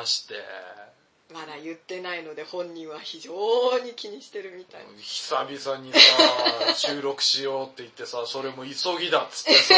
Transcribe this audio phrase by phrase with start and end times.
[0.00, 0.34] なんだよ重要な話って。
[1.32, 3.32] まだ言ってないので本人は非常
[3.84, 4.80] に気にしてるみたい。
[4.98, 9.74] 久々にさ 収録しようって言ってさそれも急ぎだっつってさ。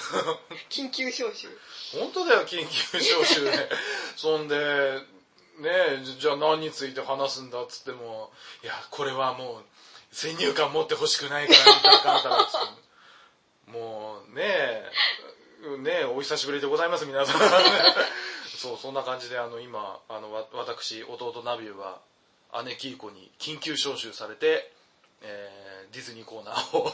[0.70, 1.48] 緊急招集。
[1.92, 3.70] 本当だよ緊急招集で。
[4.16, 5.00] そんで
[5.58, 9.64] ねじゃあ何について話すんだっつってもいやこれはもう
[10.10, 12.90] 先入観持ってほしくないからみたいなかんたらっつって。
[13.70, 14.90] もうねえ
[15.60, 17.40] ねえお久しぶりでございます皆さん
[18.56, 22.00] そうそんな感じであの今あのわ私弟ナビューは
[22.64, 24.72] 姉キーコに緊急招集されて、
[25.22, 26.92] えーディズニーコーナーを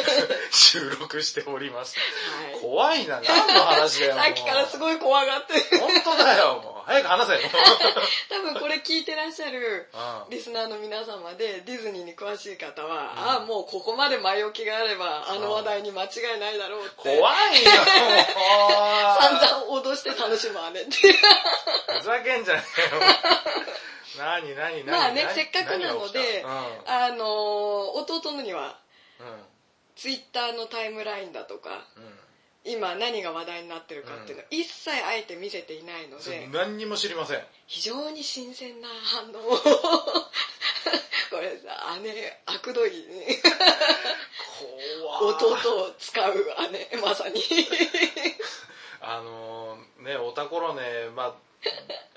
[0.50, 1.96] 収録しております。
[1.98, 4.14] はい怖いな、何の話だよ。
[4.16, 6.77] さっきからすごい怖がってる本当だよ、もう。
[6.88, 7.40] 早く話せよ。
[8.30, 16.08] 多分これ聞いてらっしゃるうんリスナーの皆様でディズニーに詳しい方は、ああもうここまで前置きがあればあの話題に間違
[16.38, 17.70] いないだろうって怖いよ、
[19.20, 19.34] 散。
[19.34, 23.02] 々脅して楽しむわねってふざけんじゃねえよ。
[24.16, 24.98] 何、何、何。
[24.98, 27.28] まあね何せっかくなので何あのー
[28.00, 28.78] 弟のには
[29.20, 29.44] うん。
[29.94, 32.18] ツイッターのタイムラインだとかうん。
[32.64, 32.72] うん。
[32.72, 37.40] 今何が話題になってるかっていうのを一切あえて見せていないので、何にも知りません。
[37.66, 39.58] 非常に新鮮な反応を
[41.30, 43.42] これさ姉悪どいね。
[45.20, 46.46] 弟を使う
[46.92, 47.42] 姉まさに
[49.00, 50.82] あのーね、おたころね、
[51.14, 51.34] ま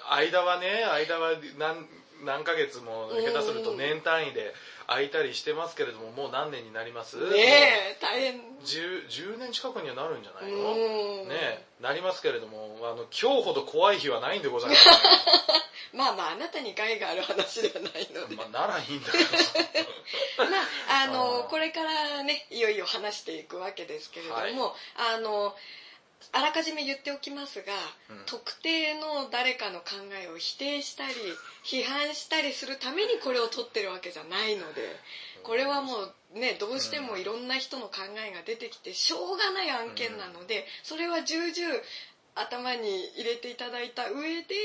[0.08, 1.88] あ、間はね、間は何、
[2.24, 4.54] 何ヶ月も下手すると年単位で
[4.88, 7.18] 空いたりしてますけれども、もう何年になります？
[7.18, 8.42] ねえ大変。
[8.64, 10.58] 10, 10年近くにはなるんじゃないの？
[10.58, 11.28] うん。
[11.30, 14.86] ねなりますけれども、あの、今日ほど怖い日はないんでございます。
[15.94, 18.36] まあまああなたに害がある話ではないので。
[18.36, 19.24] まあ、ならいいんだけど。
[19.38, 19.54] さ。
[20.38, 24.54] まああの これからねいよいよ話していくわけですけれども、はい。
[25.16, 25.56] あの
[26.32, 27.74] あらかじめ言っておきますが、
[28.10, 28.26] うん。
[28.26, 31.14] 特定の誰かの考えを否定したり
[31.66, 34.82] 批判したりするためにこれを取ってるわけじゃないので
[35.44, 35.94] これはも
[36.36, 41.52] うねどうしてもいろんな人の考えが出てきてしょうがない案件なのでそれは重々
[42.36, 42.88] 頭に
[43.18, 44.56] 入れていただいた上で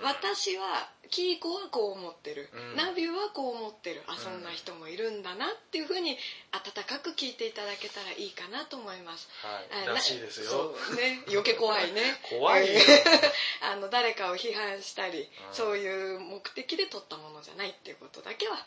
[0.00, 6.16] うん私はキーコはこう思ってる、うんナビはこう思ってるあんそんな人もいるんだなっていうふうに
[6.52, 9.28] 温かく聞いていただけたらいいかなと思います。
[9.42, 9.86] はい。
[9.86, 10.74] らしいですよ。
[10.96, 12.80] ね余計怖いね 怖いよ。
[13.62, 18.64] あの誰かを批判したり、うんそういう目的で撮ったものじゃないっていうことだけは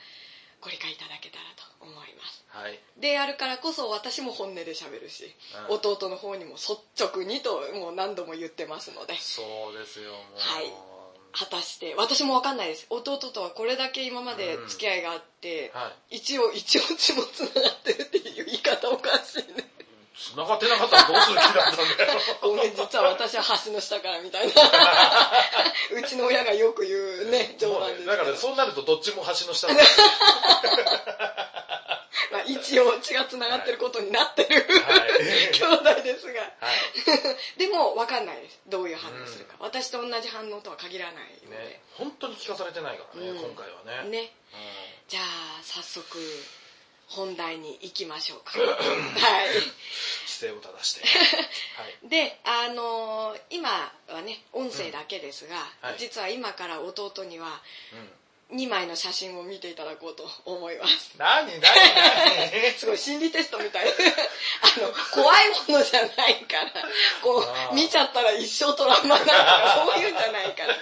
[0.62, 2.46] ご理解いただけたらと思います。
[2.48, 2.80] はい。
[3.00, 5.36] であるからこそ私も本音で喋るし、
[5.70, 5.76] うん。
[5.76, 9.16] 弟の方にも率直にともう何度も言ってますので。
[9.18, 9.42] そ
[9.74, 10.22] うですよ、もう。
[10.38, 10.72] はい。
[11.34, 12.86] 果たして私も分かんないです。
[12.90, 16.18] 弟とはこれだけ今まで付き合いがあって、はい。
[16.18, 19.72] 一応一応血もつながってるっていう言い方おかしいね
[20.22, 22.20] 繋がってなかったらどうする気だったんだよ。
[22.42, 24.54] ごめん実は私は橋の下からみたいな。
[25.98, 28.12] うちの親がよく言うね冗談ですけど。
[28.12, 29.74] だからそうなるとどっちも橋の下だ。
[32.32, 35.52] まあ、一応血がつながってることになってる、はい。
[35.52, 36.40] 兄弟ですが。
[36.42, 37.60] はい。
[37.60, 38.60] でも分かんないです。
[38.68, 41.58] どういう反応するか、私と同じ反応とは限らないので。
[41.58, 43.38] ね、本当に聞かされてないからね、うん。
[43.38, 44.10] 今回はね。
[44.10, 44.34] ね。
[44.54, 44.60] うん。
[45.10, 45.24] じゃあ
[45.64, 46.18] 早速
[47.12, 48.70] 本題に行きましょうか はい
[50.26, 51.02] 姿勢を正して。
[51.78, 52.10] はい。
[52.10, 53.70] であのー今
[54.08, 57.62] はね音声だけですが、はい実は今から弟には
[57.94, 58.14] うん。
[58.52, 61.16] 2枚の写真を見ていただこうと思います。
[61.18, 62.72] 何何何？
[62.78, 63.88] すごい心理テストみたい。
[63.88, 66.84] あの怖いものじゃないから。
[67.24, 70.78] こう見ちゃったら一生トラウマだとか そういうんじゃないから。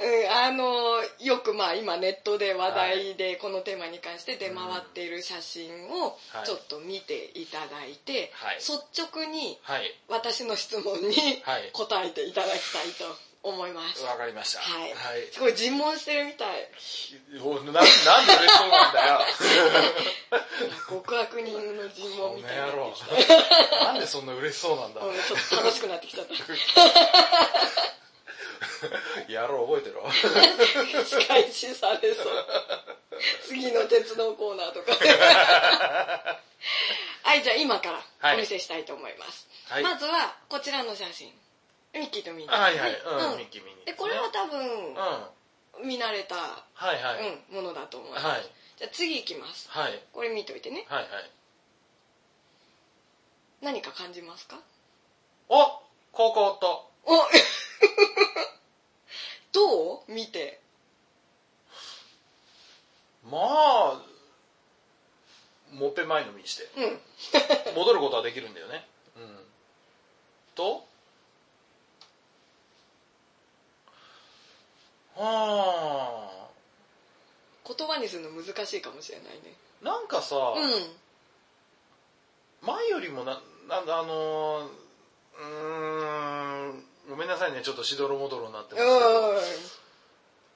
[0.00, 6.46] うん、あのよくまあ今ネットで話題でこのテーマに関して出回っている写真をはい。
[6.46, 8.56] ちょっと見ていただいて、はい。
[8.56, 9.94] 率直にはい。
[10.08, 11.70] 私の質問にはい。
[11.72, 13.16] 答えていただきたいと
[13.48, 14.04] 思います。
[14.04, 14.60] わかりました。
[14.60, 15.26] はいはい。
[15.32, 16.48] すごい尋問してるみたい。
[17.42, 18.04] おななんで嬉し
[18.58, 19.20] そうなんだよ。
[20.88, 22.66] 極悪人の尋問みたいな。
[23.84, 25.00] なんでそんな嬉しそうなんだ。
[25.00, 26.34] うんちょっと楽しくなってきちゃった。
[29.28, 30.10] 野郎覚えてろ。
[31.04, 32.26] 仕返しされそう。
[33.46, 34.92] 次の鉄道コーナーとか。
[37.22, 38.02] はい、じゃあ今から
[38.34, 39.46] お見せしたいと思います。
[39.68, 41.30] はいまずはこちらの写真。
[41.94, 43.00] ミッキーとミニー、はいはい。
[43.00, 43.86] うんうん、ミッキーミニー。
[43.86, 44.50] で、これは多うん。
[44.50, 45.30] 分、は
[45.84, 46.38] 見慣れた、い
[46.78, 47.38] はい。
[47.50, 48.26] うん、ものだと思います。
[48.26, 48.50] はい。
[48.76, 49.68] じゃあ次行きます。
[49.70, 50.02] はい。
[50.12, 50.84] これ見といてね。
[50.88, 51.30] はいはい。
[53.60, 54.60] 何か感じますか？
[55.48, 55.82] お
[56.12, 56.90] ここと。
[57.04, 57.16] お
[59.52, 60.12] どう？
[60.12, 60.60] 見て。
[63.24, 64.02] まあ、
[65.72, 66.68] もっぺん前の見にして。
[66.76, 67.00] うん。
[67.74, 68.86] 戻ることはできるんだよね。
[69.16, 69.44] うん。
[70.54, 70.87] と
[75.22, 76.48] は
[77.66, 79.54] 言葉にするの難しいかもしれないね。
[79.82, 80.72] あなんかさ、うん
[82.60, 88.98] 前よりもななんだあのーうーんごめんなさいねちょっとしどろもどろになってますけど。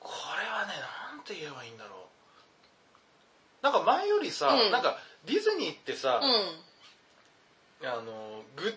[0.00, 0.10] こ
[0.40, 0.72] れはね
[1.14, 2.08] なんて言えばいいんだろ
[3.62, 3.64] う。
[3.64, 4.72] なんか前よりさ、うん。
[4.72, 7.88] なんかディズニーってさ、うん。
[7.88, 8.74] あのグ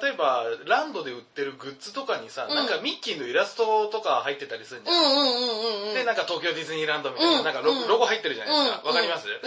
[0.00, 2.54] 例えばランドで売ってるグッズとかにさ、うん。
[2.54, 5.94] なんかミッキーのイラストとか入ってたりするんじゃん、うんうんうんうんうん。
[5.94, 7.44] でなんか東京ディズニーランドみたいな,、うん。
[7.44, 8.88] なんかロうんロゴ入ってるじゃないですか。
[8.88, 8.96] わ、うん。
[8.96, 9.30] かります、う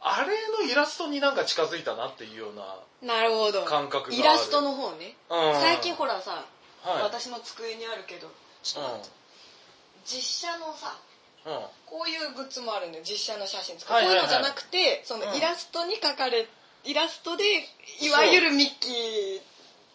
[0.00, 0.36] あれ
[0.66, 3.64] のイラストになんか近づいたなっていうようななるほど。
[3.64, 4.16] 感覚がある。
[4.16, 5.16] イラストの方ね。
[5.28, 5.54] うん。
[5.60, 6.44] 最近ほらさ
[6.84, 7.02] はい。
[7.02, 8.30] 私の机にあるけど
[8.62, 9.16] ちょっと待って。
[10.04, 10.96] 実写のさ
[11.44, 11.54] うん。
[11.54, 13.04] うんこういうグッズもあるんだよ。
[13.04, 14.26] 実写の写真使う、はいはいはい。
[14.26, 15.36] こういうのじゃなくてそのうん。
[15.38, 16.46] イラストに描かれ
[16.84, 17.44] イラストで
[18.00, 19.40] いわゆるミッキー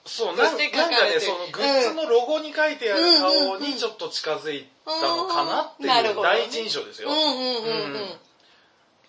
[0.05, 7.09] そうなんそしてなんかかれてるそのグッズのロゴに書いてある顔にちょっと近づいたのかなっていう第一印象ですよ、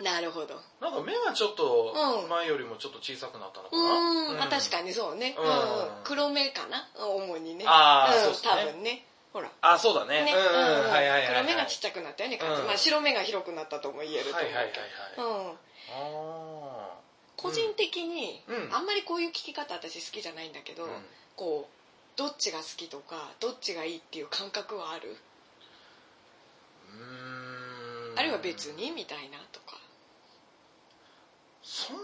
[0.03, 0.61] なるほど。
[0.81, 2.29] なんか目がちょっとうん。
[2.29, 5.45] 前よりもちょっと小さくなったのかうな、ん、あ確かにそうね、うん。
[5.45, 6.05] うん。
[6.05, 6.87] 黒目かな？
[6.99, 7.65] 主にね。
[7.67, 8.51] あーうん、そうですね。
[8.51, 9.05] 多分ね。
[9.33, 9.51] ほら。
[9.63, 10.25] あそうだね。
[10.25, 15.17] ね、うんはいはい黒目がちっちゃくなったよね、まあ白目が広くなったとも言えると思うはいはいはいけはい。
[15.17, 16.64] ど、うん、あ
[17.45, 18.75] 個人的に、うん。
[18.75, 20.91] あんまりこういう聞き方私好きじゃないんだけど、うん。
[21.37, 25.17] こうどっちが好きとかどっちがいいっていう感覚はある、
[28.17, 29.77] あるいは別にみたいなとか。
[31.63, 31.97] そん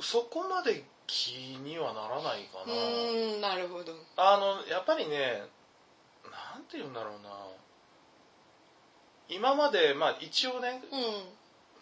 [0.00, 3.94] そこまで気にはならないかうなーんなるほど。
[4.16, 5.44] あのやっぱりね
[6.24, 7.30] なんて言うんだろうな。
[9.28, 11.00] 今までまあ一応ねうん。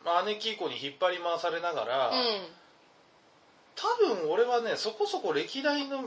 [0.04, 2.12] まあ姉貴以降に引っ張り回されながら、う
[3.76, 6.02] 多分俺はねそこそこ歴代の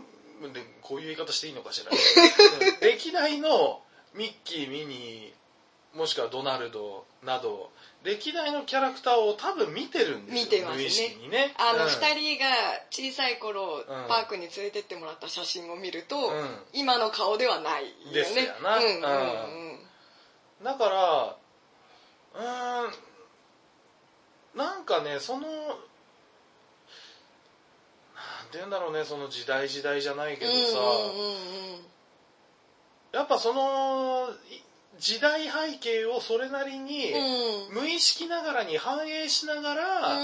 [0.53, 3.81] でこういう言い方していいのかしら、う ん歴代の
[4.13, 7.71] ミッキーミニーもしくはドナルドなど
[8.03, 10.83] 歴代のキャラクターを多分見てるんですよ見てますね。
[10.83, 11.53] 無意識にね。
[11.57, 11.89] あのうん。
[11.89, 12.45] 2人が
[12.91, 13.85] 小さい頃、ん。
[14.07, 16.63] パークに連れてってもらった写真を見ると、うん。
[16.73, 18.13] 今の顔ではないよね。
[18.13, 18.77] ですよな。
[18.77, 20.63] うんうんうん。
[20.63, 21.37] だから
[22.35, 22.93] うーん
[24.55, 25.47] なんかねその
[28.51, 30.79] て言うんだろうねその時代時代じゃないけどさ、
[33.13, 34.65] やっぱそのい
[34.99, 37.75] 時代背景をそれなりにうん。
[37.81, 40.17] 無意識ながらに反映しながら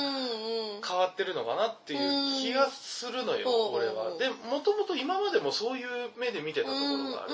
[0.88, 3.75] 変わってるのかなっていう気がするのよ、うん。
[3.75, 4.12] 俺は。
[4.12, 5.88] うんでもともと今までもそういう
[6.18, 7.33] 目で見てたところがある。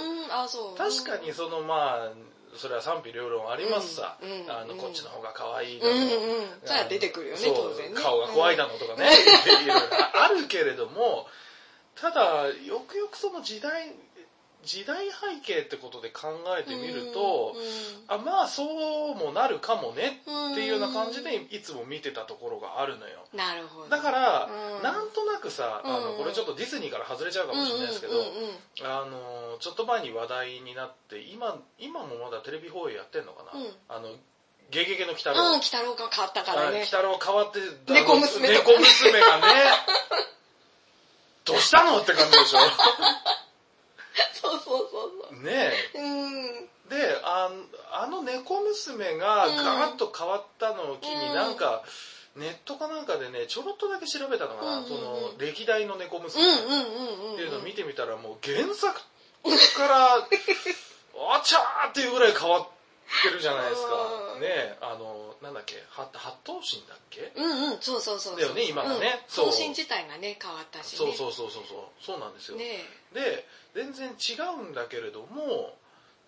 [0.77, 2.11] 確かにそのまあ
[2.55, 6.47] それは賛否両論ありますさ、うんうんあのこっちの方が可愛いうんだの、うんうん。
[6.63, 8.01] それは出てくるよね当然ね。
[8.01, 9.09] 顔が怖いだのとかね、
[9.63, 9.85] いろいろ
[10.23, 11.27] あるけれども
[11.95, 13.91] ただよくよくその時代
[14.63, 17.55] 時代背景ってことで考えてみると、
[18.07, 20.21] あまあそうもなるかもね
[20.51, 23.23] っていうような感じでいつも見てたところがあるのよ。
[23.33, 23.89] なるほど。
[23.89, 24.83] だから、うん。
[24.83, 26.17] なんとなくさあのうん。
[26.17, 28.13] これちょっとディズニーから外れちゃうかもしれないですけど、
[28.83, 33.67] あのちょっと前に話題になって今今もまだテレビ放映やってんのかな、うん。
[33.87, 34.15] あの
[34.69, 36.67] 「ゲゲゲの鬼太郎」うん、鬼太郎が変わったからね。
[36.67, 36.85] あ鬼。
[36.85, 39.43] 太郎変わって猫娘とか猫娘がね。
[41.45, 42.01] どうしたの？
[42.01, 42.57] って感じでしょ
[44.33, 45.99] そうそうそうそねう。
[45.99, 46.45] うん。
[46.45, 47.51] えであ
[47.91, 51.83] あの猫娘がガラッと変わったのを機にうんなんか、
[52.37, 57.35] ネットかなんかでねちょろっとだけ調べたのかな、うんうんうんその歴代の猫うん娘っうんうんうん。
[57.35, 59.01] ていうのを見てみたらもう原作
[59.75, 60.15] から
[61.35, 62.67] あちゃーっていうぐらい変わっ
[63.23, 64.33] てるじゃないですか。
[64.35, 64.41] うん。
[64.41, 67.31] ねえあのなんだっけは八頭身だっけ？
[67.35, 68.39] うんうん、そうそうそうそう。
[68.39, 69.23] だよね今がね。
[69.27, 69.33] うん。
[69.33, 69.45] そう。
[69.47, 70.97] 方針自体がね、変わったしね。
[70.97, 72.03] そうそうそうそうそう。
[72.03, 72.83] そうなんですよ、ね
[73.13, 75.77] で全然違うんだけれども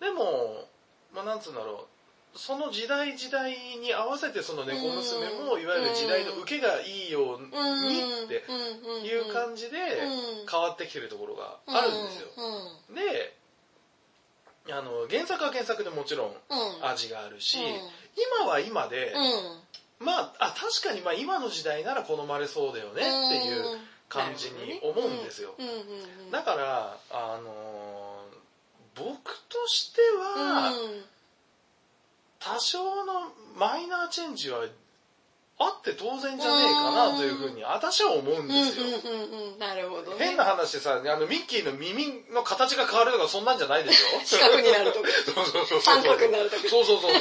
[0.00, 0.68] でも
[1.12, 1.86] まあなんつうんだろ
[2.34, 2.38] う。
[2.38, 3.50] その時代時代
[3.82, 5.62] に合わせてその猫娘もうん。
[5.62, 8.24] いわゆる時代の受けがいいようにうん。
[8.26, 9.04] ってうん。
[9.04, 10.46] いう感じでうん。
[10.48, 12.28] 変わってきてるところがあるんですよ。
[12.88, 12.94] うん。
[12.94, 13.34] で
[14.68, 16.86] あの原作は原作でもちろんうん。
[16.86, 17.64] 味があるしうん
[18.40, 19.12] 今は今で
[20.00, 20.06] うん。
[20.06, 23.04] まああ確かにまあ今の時代なら好まれそうだよねっ
[23.42, 25.54] ていう感じに思うんですよ。
[26.30, 28.40] だからあのー
[28.96, 31.04] 僕としてはうん
[32.38, 34.64] 多少のマイナーチェンジは
[35.60, 38.86] あって当然じゃねえかなというふうに私は思うんですよ。
[38.86, 39.58] うんうんうんうん。
[39.58, 40.16] なるほどね。
[40.18, 45.08] 変な話でさ、あのミッキーの耳の形が変わるとかそんなんじゃないでしょ四角になるとか。
[45.26, 45.80] そうそうそうそう。
[45.82, 47.12] 三角になるとかそうそうそう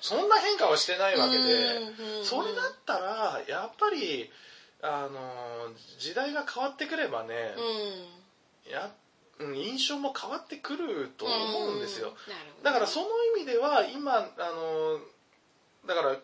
[0.00, 4.30] そんな変化はしてないわけで、それだったら、やっぱり、
[4.82, 8.22] あのー時代が変わってくればね、うん。
[8.72, 8.90] や、
[9.54, 12.08] 印象も変わってくると思うんですよ。
[12.08, 14.98] なるほどねだからその意味では今あの
[15.86, 16.16] だから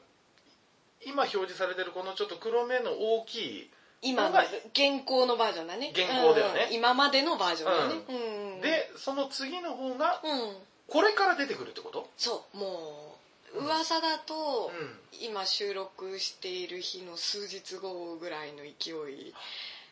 [1.06, 3.70] 今表示されてるこのちょっと黒目の大きい
[4.02, 4.38] 今の
[4.72, 5.90] 現行のバージョンだね。
[5.92, 6.68] 現行だよね。
[6.70, 8.02] うん今までのバージョンだね。
[8.08, 8.60] うん。
[8.60, 10.56] でその次の方がうん。
[10.86, 12.08] これから出てくるってこと？
[12.16, 13.16] そうも
[13.54, 14.98] う噂だと、うん。
[15.20, 19.34] 今収録している日の数日後ぐらいの勢い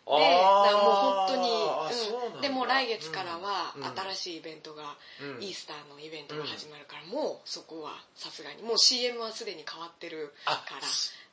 [0.07, 0.95] でもう
[1.27, 3.85] 本当にうなんでも来月からはうん。
[4.15, 5.43] 新しいイベントが、うん。
[5.43, 10.77] イースターのイベントが始まるから、もうそこはさすがにもう CM はすでに変わってるあか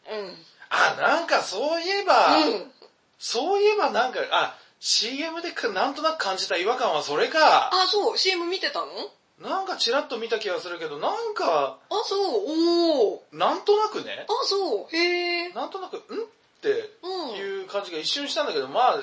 [0.08, 0.18] ら。
[0.18, 0.36] うん。
[0.70, 2.72] あなんかそういえば、うん。
[3.20, 7.70] そういえばなんかあ CM でかなんとなく感じた違和感はそれか。
[7.72, 8.18] あそう。
[8.18, 8.88] CM 見てたの？
[9.40, 12.44] なんかチラッと見た気がするけどなんかあそう。
[12.48, 14.26] おおなんとなくね。
[14.28, 14.96] あそう。
[14.96, 16.00] へえなんとなくん？
[16.64, 19.00] ってうんいう感じが一瞬したんだけどまあ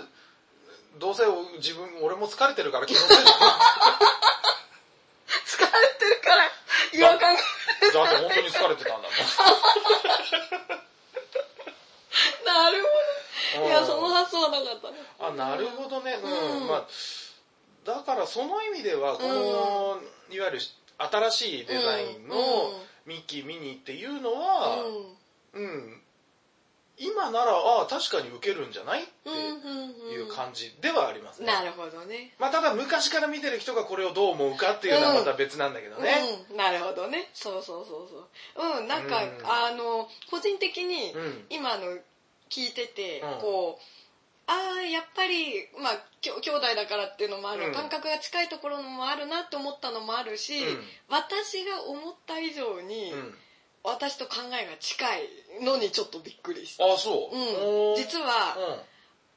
[0.99, 1.25] どうせ
[1.59, 3.27] 自分俺も疲れてるから気のせいだ疲れ
[5.99, 6.45] てるから
[6.93, 7.41] 違和感が。
[7.41, 9.09] だって本当に疲れてたんだ
[12.45, 12.83] なる
[13.55, 13.69] ほもん。
[13.69, 14.97] どいやその発想はなかったね。
[15.21, 16.19] あなるほどね。
[16.23, 16.69] うん、うん。
[16.69, 16.87] まあ
[17.85, 20.01] だからその意味ではこの、
[20.35, 20.59] いわゆる
[20.99, 22.35] 新しいデザインの
[23.07, 24.77] ミッキーミニーっていうのは
[25.55, 25.65] うん。
[25.65, 26.03] うん、
[27.03, 29.03] 今ならああ確かに受けるんじゃない？
[29.03, 32.35] ってうんうんいう感じではありますね、なるほどね。
[32.39, 36.15] まあただ昔から見てる人がこれをどう思うかっていうのはまた別なんだけどね、
[36.51, 37.31] うん、なるほどね。
[37.33, 38.09] そうそうそう
[38.57, 38.79] そう。
[38.81, 41.47] うんなんか、うんあの個人的にうん。
[41.49, 41.87] 今の
[42.51, 43.41] 聞いてて、うん。
[43.41, 43.83] こう
[44.47, 47.73] ああやっぱりまあきょ兄弟だからっていうのもある、うん。
[47.73, 50.81] 感覚が近いところもあるなって思ったのもあるし、うん。
[51.09, 53.35] 私が思った以上に、うん
[53.83, 58.91] 私と考えが近いのにちょっとびっくりした、あそう、うん、実は、うん。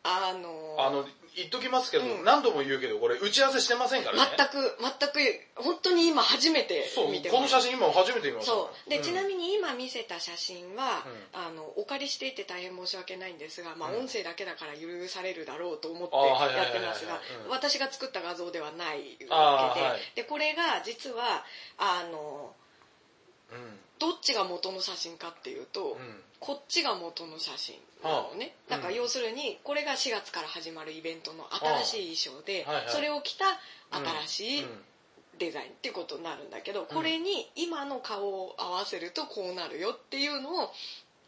[0.06, 2.26] あのあの言っときますけど、うん。
[2.26, 4.36] 何度も言うけどこれ打ち合わせしてませんからね。
[4.38, 8.52] 全く全く本当に今初めてそう見てこの写真今初めて見ました。
[8.52, 8.90] そう。
[8.90, 14.00] で、ちなにみに今見せた写真は、あのお借りしていて大変申し訳ないんですが、まあ、うん。
[14.02, 17.50] 音声だけだから許されるだろうと思ってあはいはいはいはいやってますがうん。
[17.50, 20.00] 私が作った画像ではないあわけで,、はい。
[20.16, 21.46] でこれが実は
[21.78, 22.54] あの
[23.54, 25.98] うんどっちが元の写真かっていうと、うん。
[26.42, 31.48] こっちが元の写真なのね、だから要するにこれが4月から始まるイベントの
[31.86, 32.86] 新しい衣装で、はいはい。
[32.90, 33.46] それを着た
[34.28, 34.70] 新しいうん
[35.40, 40.72] デザインっていうことになるんだけど、これに今の顔を合わせるとこうなるよっていうのを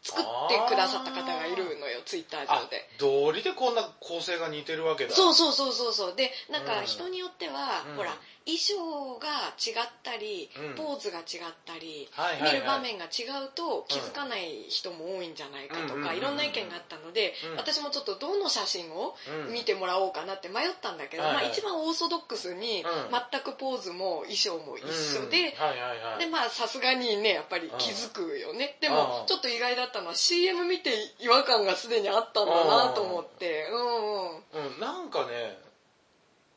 [0.02, 2.88] 作ってくださった方がいるのよツイッターあ上で。
[2.98, 5.14] 道理でこんな構成が似てるわけだ。
[5.14, 6.14] そうそうそうそうそう。
[6.14, 6.86] でなんかうん。
[6.86, 7.96] 人によっては、うん。
[7.96, 8.14] ほら
[8.46, 10.74] 衣装が違ったり、うん。
[10.76, 12.52] ポーズが違ったり、はいはいはい。
[12.54, 17.56] 見る場面が違うと気づかない人も多いんじゃないかとか、うんいろんな意見があったので、うん。
[17.56, 19.16] 私もちょっとどの写真を
[19.48, 19.52] うん。
[19.52, 23.10] 見てもらおうかなって迷ったんだけど、まあ、一番オーソドックスにうん。
[23.10, 25.64] 全くポーズも衣装も一緒で、うん。
[25.66, 26.18] はいはいはい。
[26.20, 28.76] でまあさすがにねやっぱり気づくよね。
[28.80, 33.66] でもうんちょっと意外だったのは CM 見て違和感がすでにあったんだなと思って。
[33.72, 34.74] うんうん。
[34.74, 35.58] うん、なんかね、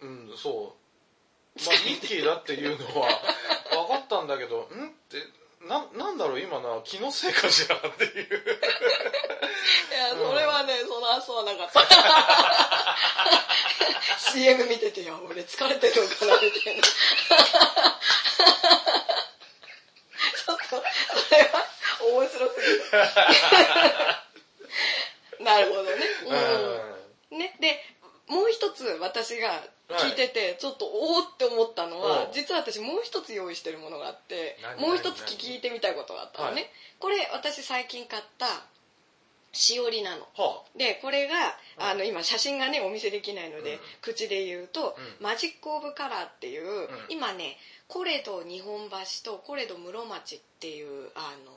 [0.01, 0.78] うん、そう。
[1.65, 3.07] まあ、ミッキーだっていうのは
[3.69, 4.61] 分かったんだけど、ん？
[4.61, 4.67] っ
[5.09, 5.17] て、
[5.67, 8.13] な、なんだろう、今な、気のせいかしらっていう。
[8.13, 8.31] い
[9.91, 11.81] やそれはねその発想はなかった。
[14.31, 16.83] CM 見てていや俺疲れてるのかなみたいな。
[16.83, 20.75] ちょっとそ
[21.35, 21.65] れは
[22.13, 22.67] 面白すぎ
[25.39, 25.45] る。
[25.45, 25.89] なるほどね。
[27.31, 27.37] うん。
[27.39, 27.79] ね、で
[28.27, 29.63] もう一つ私が
[29.97, 32.31] 聞いてて、ちょっとおおって思ったのは、うん。
[32.31, 36.69] 実は私もう一つ用意してるものがあって何もう一つ何聞いてみたいことがあったのね、はい。
[36.99, 38.45] これ私最近買った
[39.51, 40.21] しおりなの。
[40.35, 41.33] はでこれが、
[41.79, 41.83] うん。
[41.83, 43.79] あの今写真がねお見せできないので、うん。
[44.01, 45.25] 口で言うと、うん。
[45.25, 46.87] マジック・オブ・カラーっていう、ん。
[47.09, 51.51] 今ねコレド日本橋とコレド室町っていうあの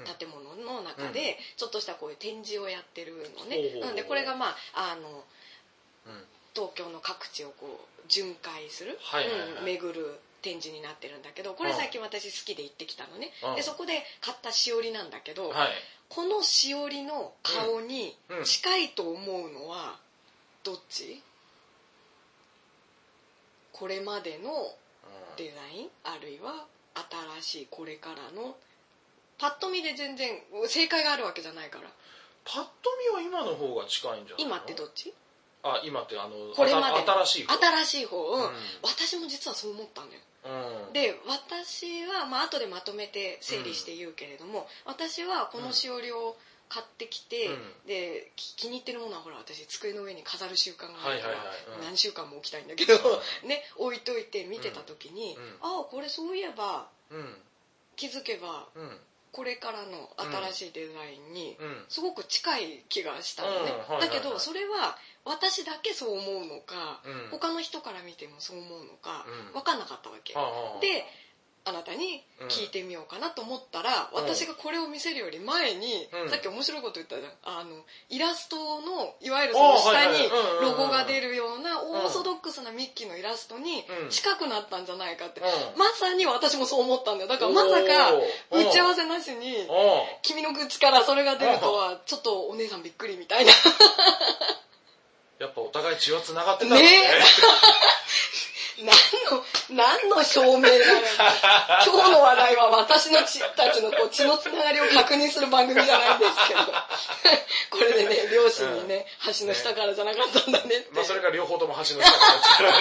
[0.00, 0.04] うん。
[0.18, 3.80] 建物の中で、ちょっとしたこういう展示をやってるのね。
[3.80, 5.24] なのでこれがまああの。
[6.54, 9.48] 東京の各地をこう巡回する、はいはいはい。
[9.50, 13.56] うん巡る展示になってるんだけどこれ最近私好きで行ってきたのね、うん。
[13.56, 15.68] でそこで買ったしおりなんだけど、はい。
[16.08, 18.38] このしおりの顔にうん。
[18.38, 18.44] うん。
[18.44, 19.98] 近いと思うのは
[20.62, 21.20] どっち？
[23.72, 24.50] これまでの
[25.36, 25.88] デザイン？
[26.04, 26.66] あるいは
[27.40, 28.56] 新しいこれからの？
[29.38, 30.38] パッと見で全然
[30.68, 31.90] 正解があるわけじゃないから。
[32.44, 32.70] パッと
[33.10, 34.50] 見は今の方が近いんじゃないの？
[34.50, 35.12] 今ってどっち？
[35.62, 37.04] あ、今ってあの、これまで。
[37.04, 37.58] 新しい方？
[37.58, 38.42] 新しい方、うん。
[38.42, 38.50] うん。
[38.82, 40.22] 私も実はそう思ったんだよ。
[40.86, 40.92] うん。
[40.92, 46.36] で私は、まあ後でまとめて整理して言うけれども、私はこのしおりを
[46.68, 47.72] 買ってきて、うん。
[47.86, 52.94] でき気に入ってるものはほら私机の上に飾る習慣があるから、何週間も置きたいんだけど、
[53.44, 55.42] ね置いといて見てた時に、うん。
[55.42, 55.58] うん。
[55.60, 57.42] ああこれそういえばうん。
[57.96, 59.00] 気づけばうん。
[59.30, 60.10] これからの
[60.50, 61.84] 新しいデザインにうん。
[61.88, 64.96] すごく近い気がしたのね、だけどそれは
[65.28, 67.38] 私だけそう思うのか、うん。
[67.38, 69.52] 他の人から見てもそう思うのかうん。
[69.52, 71.04] 分かんなかったわけ、で
[71.64, 76.30] あなたに聞いてみようかなと思ったら、うん私がこれを見せるより前に、うん。
[76.30, 77.60] さっき面白いこと言ったじゃん。
[77.60, 80.30] あのイラストのいわゆるその下に
[80.62, 84.08] ロゴが出るようなオーソドックスなミッキーのイラストにうん。
[84.08, 85.78] 近くなったんじゃないかって、うん。
[85.78, 87.28] まさに私もそう思ったんだよ。
[87.28, 88.14] だからまさか
[88.50, 89.68] 打ち合わせなしに
[90.22, 93.52] 君の口からそれが出るとはちょっとお姉さんびっくりみたいな
[95.38, 97.08] やっぱお互い血は繋がってたんだねね
[98.78, 100.68] 何の何の証明なの
[101.16, 106.60] か今日の話題は私の血たちのこう血のつながりを確認する番組じゃないんですけど。
[107.70, 109.06] これでね両親にね、
[109.38, 112.72] 橋の下からじゃなかったんだねって、まあそれが両方とも橋の下から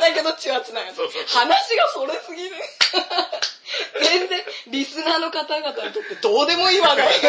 [0.00, 0.94] だけど血はつながる。
[0.94, 1.24] そうそう。
[1.26, 2.56] 話がそれすぎる。
[4.00, 7.20] 全然リスナーの方々にとってどうでもいい話題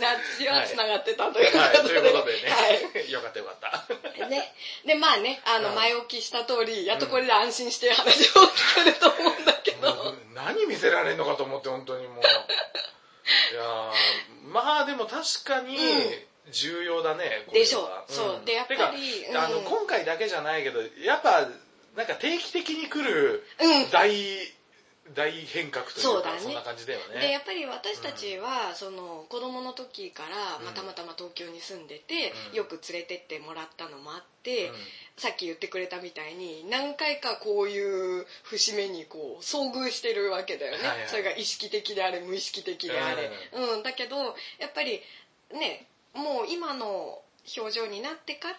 [0.00, 3.10] な血はつながってたというはい、ことで、ということでね、はい。
[3.10, 4.28] よかったよかった。
[4.28, 4.52] ね。
[4.86, 5.74] で、まあね、あの、うん。
[5.76, 10.14] 前置きした通り、やっとこれで安心して話を聞けると思うんだけど。
[10.34, 12.24] 何見せられんのかと思って本当にもう。
[13.52, 13.92] いやー
[14.48, 15.78] まあでも確かに
[16.50, 18.12] 重要だね、でしょう。
[18.12, 18.42] そう。
[18.44, 18.80] でやっぱり
[19.34, 19.64] あのうん。
[19.64, 21.48] 今回だけじゃないけどやっぱ
[21.96, 23.90] なんか定期的に来るうん
[25.14, 26.52] 大、大変革というかそね。
[26.52, 32.56] んな感じだよで、ねやっぱり私たちは、その、子供の時から、まあ、たまたま東京に住んでて、うん。
[32.56, 34.74] よく連れてってもらったのもあって、うん。
[35.16, 40.86] さっき言ってくれたみたいに、何回かこういう節目にこう、遭遇してるわけだよね。
[40.86, 41.08] はいはい。
[41.08, 43.30] それが意識的であれ、無意識的であれ。
[43.52, 44.16] うん、だけど、
[44.58, 45.00] やっぱり、
[45.52, 47.22] ね、もう今の
[47.56, 48.56] 表情になってから、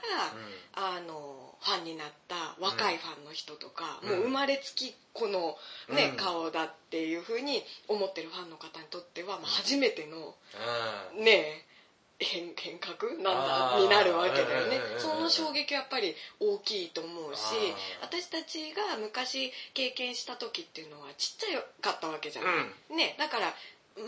[0.74, 4.10] あのファンになった若いファンの人とか、うん。
[4.10, 5.56] もう生まれつきこの、
[5.96, 6.18] ねうん。
[6.18, 10.36] 顔だっていうふうに思ってるファンの方にとっては、まあ、初めての
[11.18, 11.24] うん。
[11.24, 11.66] ね
[12.22, 14.78] 変変革なんだになるわけだよね。
[14.78, 17.42] うんうんうんうんその衝撃はやっぱり大きいと思うし
[18.02, 22.50] 私たちが昔経験した時っていうのはちっちゃかったわけじゃな
[22.92, 23.54] い、ねだから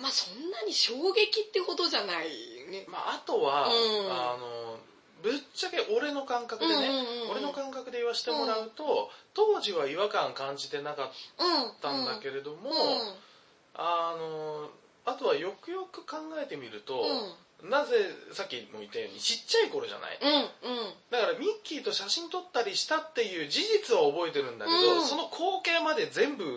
[0.01, 2.27] まあそんなに衝撃ってほどじゃない
[2.71, 2.85] ね。
[2.87, 4.11] まあ、あとは、うん。
[4.11, 4.79] あの
[5.23, 7.31] ぶっちゃけ俺の感覚でね、うんうんうんうん。
[7.31, 12.75] 俺の感覚で言わせてもらうと、当時は違和感感じてなかっうんたんだけれども、うん。
[13.75, 14.69] あの
[15.05, 17.01] あとはよくよく考えてみると、
[17.63, 17.69] うん。
[17.69, 17.95] なぜ
[18.33, 20.93] さっきも言ったようにちっちゃい頃じゃない、うんうん。
[21.09, 25.07] だからミッキーと写真撮ったりしたっていう事実は覚えてるんだけど、うん。
[25.07, 26.47] その光景まで全部う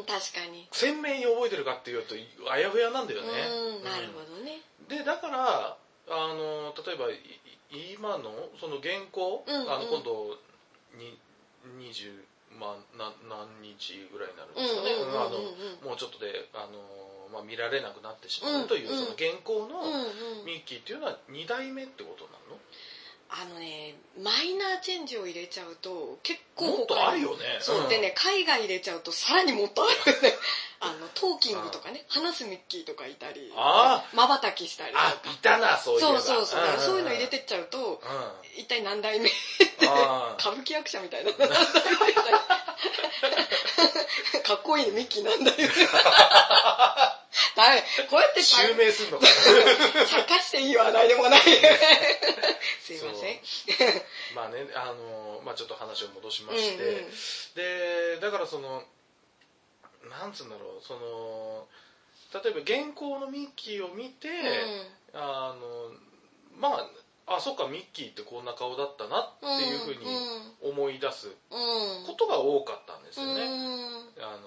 [0.00, 0.66] ん確かに。
[0.72, 2.14] 鮮明に覚えてるかっていうと
[2.50, 3.28] あやふやなんだよね、
[3.76, 4.62] うんなるほどね。
[4.88, 5.76] でだから
[6.08, 7.20] あの例えばい
[7.70, 9.70] 今のその原稿、うんうん。
[9.70, 10.36] あの今度
[10.98, 11.18] に
[11.80, 12.12] 20、
[12.60, 14.94] まあ、な何日ぐらいになるんですかね。
[15.82, 16.78] もうちょっとであの、
[17.32, 18.98] まあ、見られなくなってしまうんうという、うん。
[18.98, 20.46] その原稿のうんうん。
[20.46, 22.58] ミッキーっていうのは2代目ってことなの？
[23.30, 27.58] あのねマイナーチェンジを入れちゃうと結構もっとあるよね。
[27.58, 30.32] そう、うんでね海外入れちゃうとさらにもっとあるよね
[30.80, 34.92] あのトーキングとかね話すミッキーとかいたりあまばたきしたり。
[34.92, 36.20] とあかいたなそういえば。
[36.20, 37.98] そうそうそう、だからそういうの入れててっちゃうとうん。
[38.56, 39.30] 一体何代目
[39.88, 41.32] あ 歌舞伎役者みたいな。
[44.44, 45.56] かっこいいねミッキーなんだよ
[47.56, 47.82] ダメ。
[48.10, 49.26] こうやって襲名すんのか。
[50.10, 51.40] 茶化していい話題でもない。
[51.40, 53.40] すいません。
[54.34, 57.10] まあねあの、まあ、ちょっと話を戻しまして、うんうん。
[57.54, 58.84] でだからその
[60.10, 61.66] なんつうんだろうその
[62.34, 64.28] 例えば原稿のミッキーを見て、
[65.14, 65.94] あの
[66.58, 66.74] ま
[67.26, 70.04] ああそっかミッキーってこんな顔だったなっていうふうに
[70.60, 71.98] 思い出すうん。
[71.98, 74.22] うんことが多かったんですよね、うん。
[74.22, 74.44] あの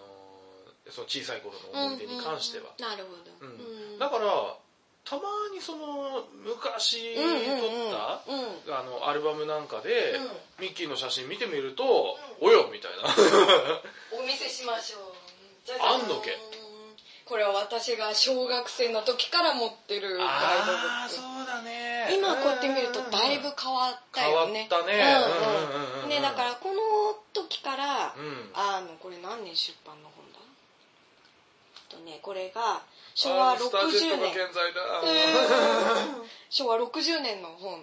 [0.91, 2.97] その小さい頃の思い出に関しては、うんうんうん。
[2.97, 3.99] なるほど、うん。
[3.99, 4.57] だから
[5.07, 5.23] たま
[5.55, 7.25] にその昔撮っ
[7.95, 8.75] た、うんうんうん。
[8.75, 10.19] あのアルバムなんかで、
[10.59, 10.67] うん。
[10.67, 13.09] ミッキーの写真見てみると、およみたいな。
[14.19, 15.16] お見せしましょう
[15.81, 16.37] あんのけ
[17.27, 21.13] これは私が小学生の時から持ってるガイドブああック。
[21.13, 22.07] そうだね。
[22.15, 24.67] 今こうやって見るとだいぶ変わったよね。
[24.71, 25.03] 変わったね。
[25.99, 26.09] うんうん。
[26.09, 26.79] ねだからこの
[27.33, 28.49] 時から、うん。
[28.55, 30.39] あのこれ何年出版の本だ？
[31.89, 32.81] とねこれが
[33.13, 34.31] 昭和あースタージェッ60年。
[36.49, 37.81] 昭和60年の本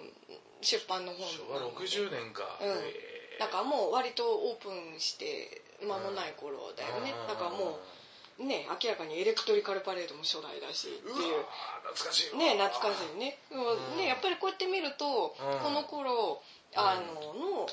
[0.61, 3.37] 出版の本昭和60年か、うん。
[3.37, 7.13] だからもう割とオープンして間もない頃だよね。
[7.13, 7.79] うんだからも
[8.39, 11.45] うね明らかにエレクトリカルパレードも初代だしっていう。
[11.95, 12.37] 懐かしいわ。
[12.37, 13.37] ね懐かしいね。
[13.49, 13.97] でもうん。
[13.97, 15.59] ねやっぱりこうやって見ると、うん。
[15.59, 16.41] この頃
[16.75, 17.67] あのの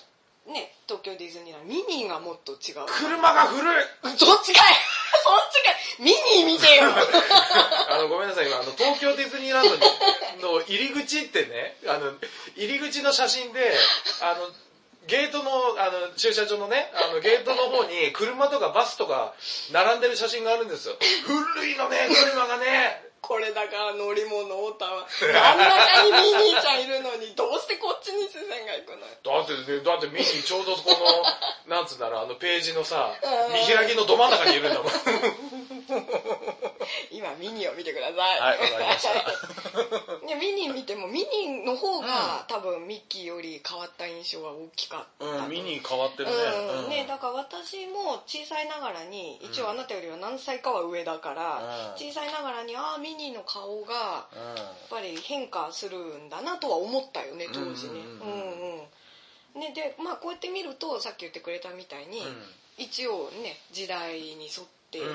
[0.46, 2.86] ね東京ディズニーランドミニーがもっと違う。
[2.86, 3.84] 車が古い。
[4.16, 4.74] そっちかい。
[5.22, 5.82] そっちかい。
[6.02, 6.88] ミニー見てよ。
[7.90, 9.80] あの、ごめんなさい、今、あの、東京ディズニーランドに
[10.40, 12.12] の入り口ってね、あの、
[12.56, 13.76] 入り口の写真で、
[14.22, 14.50] あの、
[15.06, 19.34] ゲートの、あの、駐車場のね、あの、ゲートの方に車とかバスとか
[19.72, 20.96] 並んでる写真があるんですよ。
[21.26, 23.01] 古いのね、車がね。
[23.22, 26.18] これだから乗り物オタは真ん中にミ
[26.50, 29.06] ニーちゃんいるのにどうしてこっちに視線が行くの？
[29.06, 31.22] よだってね、だって見にちょうどこの、
[31.70, 34.92] なんつうんだろう、あのページのさうん、見開きのど真ん中にいるんだもん。
[37.10, 38.16] 今ミニーを見てください。
[38.40, 39.12] はい、わかりました。
[40.26, 45.40] ね、ミニー見てもミニーの方が、多分ミッキーより変わった印象は大きかったとう。
[45.46, 46.34] ん、見に変わってるね。
[46.34, 46.90] うん。
[46.90, 51.94] ね、だから私も小さいながらに一応あなたよりは何歳かは上だから、うん。
[51.96, 54.56] 小さいながらにああミニーの顔がうん。
[54.56, 58.00] やっぱり変化するんだなとは思ったよね当時ね。
[59.54, 62.24] ねでまあこうやって見るとさっき言ってくれたみたいに、うん。
[62.78, 65.12] 一応ね時代に沿って、ううん。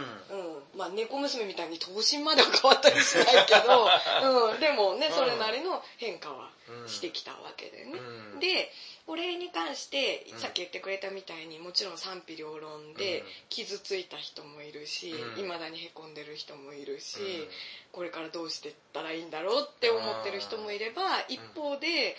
[0.75, 3.87] まあ猫娘みたいに頭身までは変わったりしないけど、
[4.51, 5.13] うん、でもねうん。
[5.13, 8.01] それなりの変化はうんしてきたわけだよね、う
[8.37, 8.39] ん。
[8.39, 8.73] で
[9.05, 13.27] これに関してうんさっき言ってくれたみたいにもちろん賛否両論でうん。
[13.49, 15.39] 傷ついた人もいるしうん。
[15.39, 17.51] いま、未だにへこんでる人もいるし、うん。
[17.91, 22.17] これからどうしていったらいいんだろうって思ってる人もいれば一方で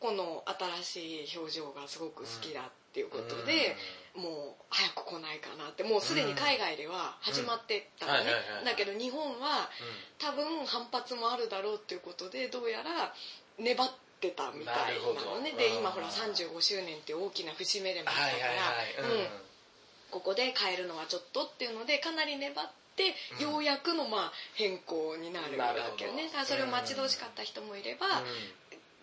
[0.00, 0.42] この
[0.82, 3.76] 新しい表情がすごく好きだっていうことで、
[4.16, 8.32] もう早く来ないかなってもうすでに海外では始まってたのね。
[8.60, 8.64] うん。
[8.64, 9.70] だけど日本は
[10.18, 13.14] 多分反発もあるだろうっていうことでどうやら
[13.58, 13.88] 粘っ
[14.20, 15.52] てたみたいなのね。
[15.52, 19.22] でうん今ほら35周年って大きな節目でもあったからはい。
[19.22, 19.28] うん。
[20.10, 23.52] ここで変えるのはちょっとっていうのでかなり粘ってうん。
[23.52, 26.26] ようやくのまあ変更になるわけよね。
[26.26, 26.28] なるほど。
[26.28, 28.24] だからそれを待ち遠しかった人もいれば、うん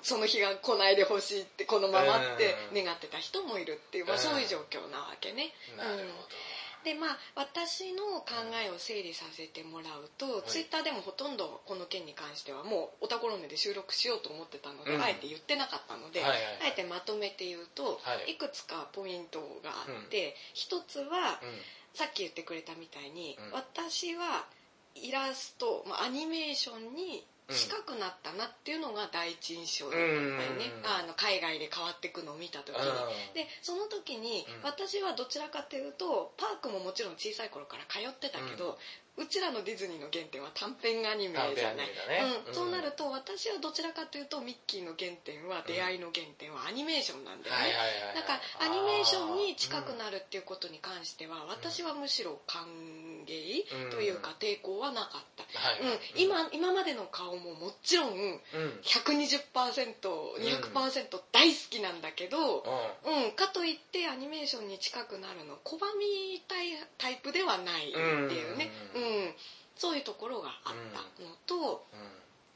[0.01, 2.83] その日が来ないでほしいってこのままってうん。
[2.83, 4.21] 願ってた人もいるっていう、まあ、うん。
[4.21, 5.53] そういう状況なわけね。
[5.77, 6.03] なるほど。
[6.83, 15.01] でまあ私の考えを整理させてもらうと、いツイッターでもほとんどこの件に関してはもうオタコロネで収録しようと思ってたので、うん。
[15.01, 18.33] あえて言ってなかったので、はいはいあえてまとめて言うと、はい。
[18.33, 21.59] い、くつかポイントがあって、一つはうん。
[21.93, 23.51] さっき言ってくれたみたいに、うん。
[23.51, 24.45] 私は
[24.95, 30.11] イラスト、まあ、アニメーションに近くなったなっていうのが第一印象だったよ
[30.59, 30.87] ね、うん。
[30.87, 32.81] あの海外で変わっていくのを見た時に。
[32.81, 33.33] うん。
[33.33, 34.61] でその時にうん。
[34.63, 38.77] 私はどちらかというとパークももちろん小さい頃から通ってたけど、
[39.17, 41.93] うちらのディズニーの原点は短編アニメじゃない、ね。
[42.47, 47.73] うん、そうなると私はどちらかというとミッキーの原点は出会いの原点はアニメーションなんだよね。
[48.13, 52.63] だからアニメーションに近くなるっていうことに関しては私はむしろ歓
[53.25, 55.87] 迎というか抵抗はなかった、はいう
[56.21, 58.39] ん、今今までの顔ももちろんうん。
[58.83, 62.63] 120%200% 大好きなんだけど、
[63.05, 63.23] うん。
[63.25, 68.71] うん、かといってアニメーションに近くなるの拒みたいタイプではないっていうね、
[69.97, 71.83] そういうところがあったのと,、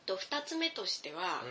[0.06, 1.42] と2つ目としては、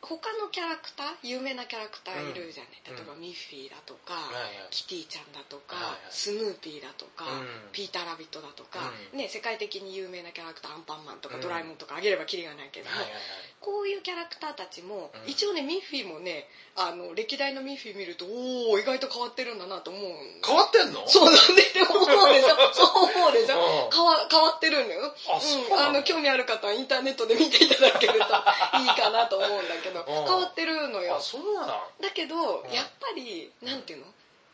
[0.00, 2.96] 他のキャラクター有名なキャラクターいるじゃない、うん。
[2.96, 4.70] 例えばミッフィーだとか、はいはい。
[4.70, 6.14] キティちゃんだとか、はいはい。
[6.14, 7.72] スヌーピーだとか、うん。
[7.72, 9.18] ピーター・ラビットだとか、うん。
[9.18, 11.40] ね、世界的に有名なキャラクターアンパンマンとか、うん。
[11.40, 13.22] ドラえもんとかあげればキリがないけども、はいはいはい。
[13.58, 15.30] こういうキャラクターたちも、うん。
[15.30, 20.02] 一応ねミッフィーもねあの歴代のミッフィー見るとおお意外と変わってるんだなと思う
[20.44, 21.02] 変わってんの？
[21.08, 23.90] そうなんで思うでしょそう思うでしょ うん。
[23.90, 25.14] 変わ変わってるんだよ。
[25.32, 29.92] あそうん、あの興味ある方はインターネットで見ていただけるといいかなと思うんだけどん。
[30.04, 31.16] 変わってるのよ。
[31.16, 31.66] あ、そうなの？
[32.00, 32.72] だけど、うん。
[32.72, 34.06] やっぱりなんていうの？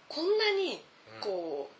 [0.08, 0.80] こんなに
[1.20, 1.70] こ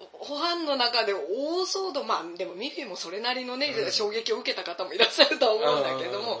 [0.00, 1.18] う、ファンの中で大
[1.62, 6.40] 騒動まあでもミッフィーもそれなりのね、うん衝撃を受けた方もいらっしゃるとは思うんだけども、う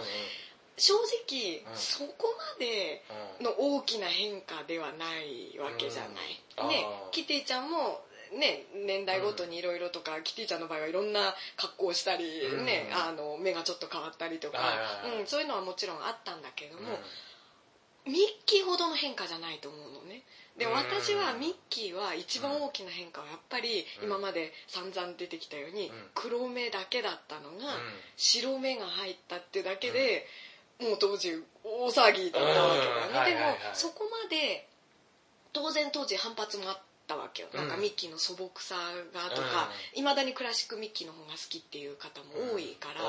[0.78, 3.02] 正直、うんそこまで
[3.38, 6.10] うんの大きな変化ではないわけじゃない、
[6.62, 8.00] うんねキティちゃんも
[8.38, 12.64] ね年代ごとにいろいろとか、キティちゃんの場合はいろんな格好をしたり、うん。
[12.64, 14.58] ねあの目がちょっと変わったりとか、
[15.18, 16.82] うん、そういうのはもちろんあったんだけども、
[18.06, 18.12] うん。
[18.12, 20.22] ミッキーほどの変化じゃないと思うのね。
[20.58, 20.72] でうん。
[20.72, 24.06] 私はミッキーは一番大きな変化はやっぱりうん。
[24.06, 25.94] 今まで散々出てきたようにうん。
[26.14, 27.60] 黒目だけだったのがうん。
[28.16, 30.26] 白目が入ったってだけで
[30.80, 33.34] もう当時大騒ぎだったわけだよね。
[33.34, 34.66] でもそこまで
[35.52, 36.78] 当然当時反発もあっ
[37.10, 37.58] ったわけよ、うん。
[37.58, 38.76] なんかミッキーの素朴さ
[39.12, 43.00] がとかいま、未だにクラシックミッキーの方が好きっていう方も多いから、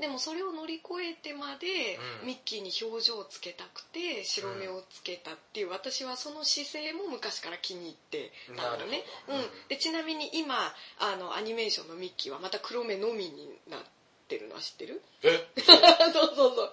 [0.00, 2.26] でもそれを乗り越えてまでうん。
[2.28, 10.54] ミッキーに表情をつけたくて白目をつけたっていう私はその姿勢も昔から気に入ってたのね、うん、でちなみに今
[10.98, 13.80] あのアニメーションのミッキーはまた黒目のみになっ
[14.28, 15.02] てるのは知ってる？
[15.22, 15.48] え？
[15.60, 15.78] そう
[16.12, 16.72] そうそう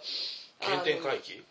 [0.62, 1.44] 原点回帰？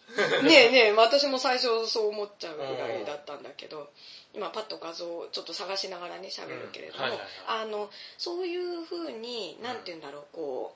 [0.43, 3.91] ねえねえ私も最初そう思っちゃうぐらいだったんだけど
[4.35, 7.11] 今パッと画像をちょっと探しながらね喋るけれども、うん。
[7.11, 10.75] はいはいあのそういうふうになんて言うんだろうこ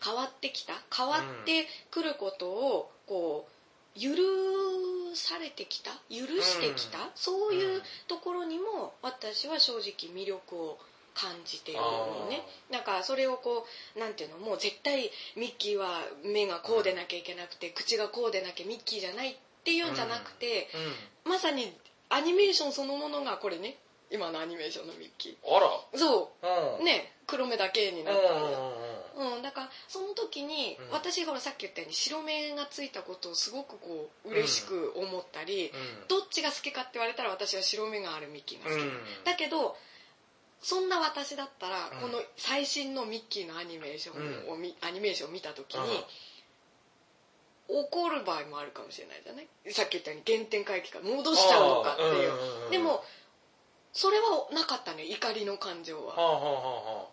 [0.00, 0.74] う変わってきた？
[0.94, 3.48] 変わってくることをこ
[3.96, 4.10] う許
[5.14, 5.90] されてきた？
[6.08, 10.78] 許してきた、そういうところにも私は正直魅力を
[11.18, 12.42] 感じているのね。
[12.70, 20.68] だからそれをこうなんていうのもう絶対ミッキーは目がこうでなきゃいけなくて口がこうでなきゃミッキーじゃないっていうんじゃなくて、
[21.26, 21.32] うん。
[21.32, 21.72] まさに
[22.08, 23.76] アニメーションそのものがこれね。
[24.10, 25.66] 今のアニメーションのミッキあら。
[25.92, 26.46] ーそう。
[26.80, 26.80] ん。
[26.80, 27.12] うね。
[27.26, 28.32] 黒目だけになうんった
[29.20, 30.90] うんうん、だからその時に、うん。
[30.92, 36.08] 私がほらさっき言ったように白目がついたことをすごくこう嬉しく思ったり、うん。
[36.08, 38.90] どっちが好きかって言われたら私は白目があるミッキーが好き、うん。
[39.24, 39.76] だけど
[40.60, 42.00] そんな私だったら、うん。
[42.00, 46.04] この最新のミッキーのアニメーションを見、アニメーションを見た時に、
[47.68, 49.48] 怒る場合もあるかもしれないじゃない？
[49.72, 52.26] さっき言ったように原点回帰から戻しちゃうのかってい
[52.68, 53.04] う、でも
[53.92, 56.14] それはなかったね怒りの感情は。
[56.14, 57.08] は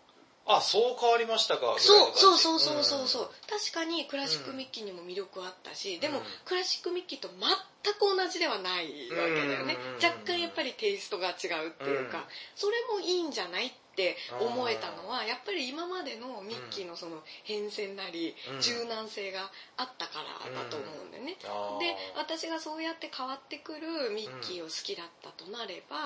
[0.46, 3.06] あそう変わりましたかそうそうそううそうそう。
[3.08, 6.24] そう確かにクラシックミッキーにも魅力あったし、でもうん。
[6.44, 12.24] クラシックミッキーと全く同じではないわけだよね、うん若干やっぱりテイストが違うっていうか、うん。
[12.54, 18.60] それもいいんじゃないって思えたのはやっぱり今までのミッキーのその変遷なり、うん。
[18.60, 21.36] 柔軟性があったからだと思うんだよね、
[21.80, 25.96] で私がそうやって変わってくるミッキーを好きだったとなれば、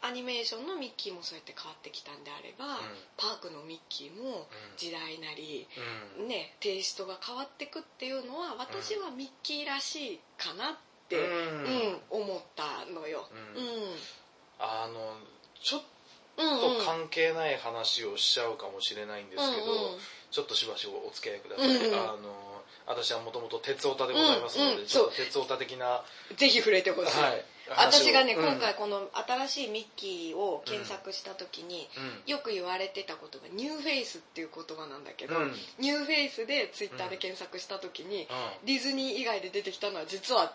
[0.00, 2.78] アニメーションのミッキーもそうやって変わってきたんであれば、
[3.16, 5.66] パークのミッキーも時代なり、
[6.16, 6.22] うん。
[6.22, 10.76] うんね、テイストが変わってくっていうのは私はミッキーらしいかなっ
[11.08, 11.64] て、うん。
[12.12, 13.28] うん思ったのよ。
[13.32, 13.66] ううん。
[13.66, 13.68] ん
[14.60, 15.16] あの
[15.62, 15.82] ちょっ
[16.38, 19.98] うんと関係ない話をしちゃうかもしれないんですけど、うんうん。
[20.30, 22.00] ちょっとしばしお付き合いください、うんうん。
[22.00, 24.86] あの私はもともと鉄オタでございますので、うんうん。
[24.86, 26.02] ちょっと鉄オタ的な、
[26.36, 27.20] ぜひ触れてほしい。
[27.20, 27.44] はい、
[27.76, 31.88] 私がね、話を今回この新しいミッキーを検索した時に、
[32.26, 32.30] うん。
[32.30, 35.52] よく言われてた言葉ニューフェイスっていう言葉なんだけど、うん。
[35.78, 38.22] ニューフェイスでツイッターで検索した時に、
[38.62, 38.66] うん。
[38.66, 40.52] ディズニー以外で出てきたのは実は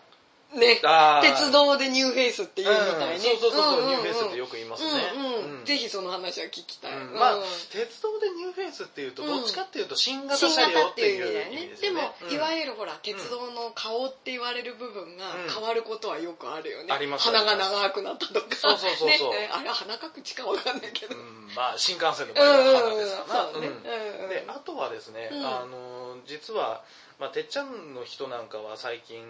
[0.52, 0.80] ね
[1.22, 3.40] 鉄道でニューフェイスっていうみたいね、うん。
[3.40, 3.88] そうそうそう、んんん。
[3.88, 5.64] ニューフェイスってよく言いますね、うんうん。
[5.64, 7.14] ぜひその話は聞きたい、うん。
[7.14, 9.28] まあうん鉄道でニューフェイスっていうとうん。
[9.28, 11.56] どっちかっていうと新型新車両型っていうう意味だよね。
[11.68, 15.50] ねでも、いわゆるほら鉄道の顔って言われる部分がうん。
[15.50, 18.56] 変わることはよくあるよね、あります鼻が長くなったとか。
[18.56, 19.30] そうそうそうそう。
[19.30, 21.16] ね、あれは鼻か口かわかんないけど、
[21.56, 23.68] まあ新幹線の場合は花ですわな、そうね。
[23.68, 24.24] うん。
[24.24, 25.46] うんであとはですね、うん。
[25.46, 26.82] あの実は、
[27.18, 29.22] まあ、てっちゃんの人なんかは最近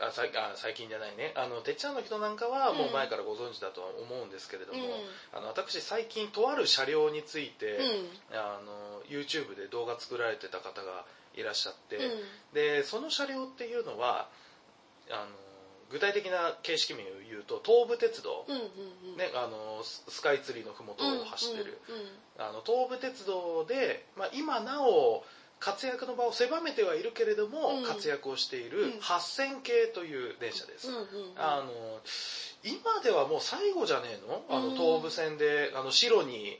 [0.00, 1.32] あさいあ最近じゃないね。
[1.36, 5.38] あのてっちゃんの人なんかはもう前からご存知だとは思うんですけれども、うん。
[5.38, 8.36] あの私最近とある車両について、うん。
[8.36, 12.02] あの YouTube で動画作られてた方がいらっしゃって、うん。
[12.54, 14.28] でその車両っていうのは
[15.10, 15.26] あの
[15.90, 18.62] 具体的な形式名を言うと東武鉄道、うんうん
[19.12, 19.16] うん。
[19.16, 22.08] ね、あのススカイツリーの麓を走ってる、うんうんうん。
[22.38, 25.24] あの東武鉄道で、まあ、今なお
[25.60, 27.84] 活躍の場を狭めてはいるけれども、うん。
[27.84, 28.92] 活躍をしていうん。
[28.92, 31.04] る8000系という電車です、うんうんうん。
[31.36, 31.70] あの
[32.64, 34.42] 今ではもう最後じゃねえの？
[34.48, 36.58] あのうん東武線であの白に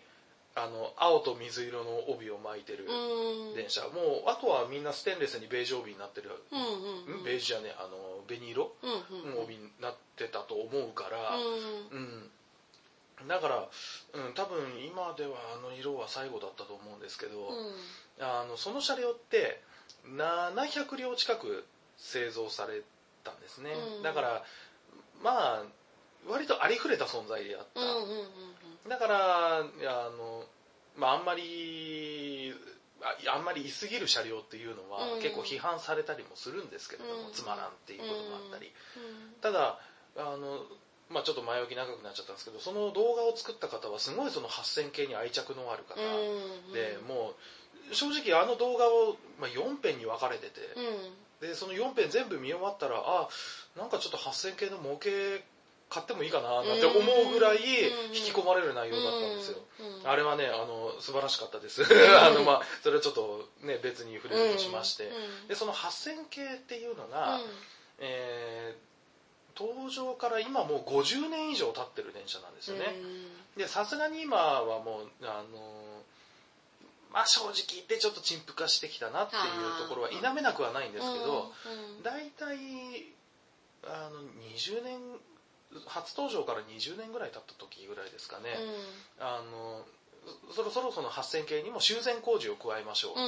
[0.55, 3.55] あの青と水色の帯を巻いてるうん。
[3.57, 7.21] 電車、もうあとはみんなステンレスにベージュ帯になってる、うんうんうん。
[7.23, 8.73] んベージュじゃねえあの紅色？
[8.83, 9.45] うんうんうん。
[9.45, 11.37] 帯になってたと思うから、
[11.93, 12.31] うん
[13.23, 13.69] うん、だから、
[14.15, 17.49] うん、多分今ではあの色は最後だったと思うんですけど、
[18.21, 19.61] あのその車両って
[20.07, 21.65] 700両近く
[21.97, 22.83] 製造され
[23.25, 24.03] たんですね、うん。
[24.03, 24.43] だから
[25.23, 25.63] まあ
[26.29, 28.19] 割とありふれた存在であった、うんうんうん
[28.85, 28.89] うん。
[28.89, 30.45] だからあの、
[30.97, 32.53] まあ、あんまり
[33.03, 35.23] ああんまり居すぎる車両っていうのはうん。
[35.23, 37.33] 結構批判されたりもするんですけれども、うん。
[37.33, 39.41] つまらんっていうこともあったり、うん。
[39.41, 39.79] ただ
[40.17, 40.65] あの、
[41.09, 46.73] まあ、ちょっと前置き長くなっちゃったんですけどその動画を作った方はすごいその8000系に愛着のある方うん。
[46.73, 47.35] で、もう
[47.93, 50.61] 正直あの動画を、まあ、4編に分かれてて、
[51.41, 51.49] うん。
[51.49, 53.29] でその4編全部見終わったらあ
[53.77, 55.09] なんかちょっと8000系の模型
[55.89, 57.57] 買ってもいいかななんて思うぐらい
[58.13, 59.59] 引き込まれる内容だったんですよ。
[60.03, 60.09] うん。
[60.09, 61.83] あれはねあの素晴らしかったです。
[62.21, 65.49] あのまあそれはちょっとね別に触れるとしまして、うん。
[65.49, 67.41] でその8000系っていうのが、
[67.99, 68.91] えー
[69.61, 72.95] 登場から今もう50年以上経ってる電車なんですよね。
[73.59, 75.80] で、さすがに今はもう、あの、
[77.13, 79.43] まあ正直言ってちょっと陳腐化してきたなっていう
[79.83, 81.53] ところは否めなくはないんですけど、
[82.03, 82.57] 大体、
[83.85, 84.23] あの、
[84.55, 84.99] 20年、
[85.87, 88.57] 初登場から20年ぐらい経った時ぐらいですかね、
[89.19, 89.85] あの、
[90.55, 93.21] そろそろその8000系にも修繕工事を加えましょうと。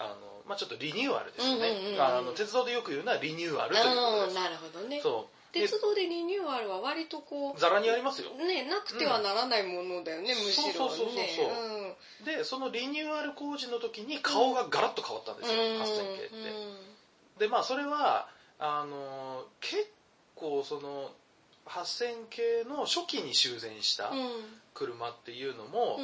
[0.00, 4.34] あのまあ、ちょっとリニューアルですよね、あの鉄道でよく言うのはリニューアルということです。
[4.34, 5.00] なるほどね。
[5.02, 5.38] そう。
[5.52, 8.30] 鉄道でリニューアルは割とこうざらにありますよ。
[8.30, 10.72] ねなくてはならないものだよね、むしろね。
[10.72, 11.77] そうそうそうそう
[12.24, 16.28] でそのリニューアル工事の時に顔がガラッと変わったんですよ、8000系っ
[17.38, 19.88] て、でまあそれはあの結
[20.34, 21.12] 構その
[21.66, 24.12] 8000系の初期に修繕した
[24.74, 25.98] 車っていうのも、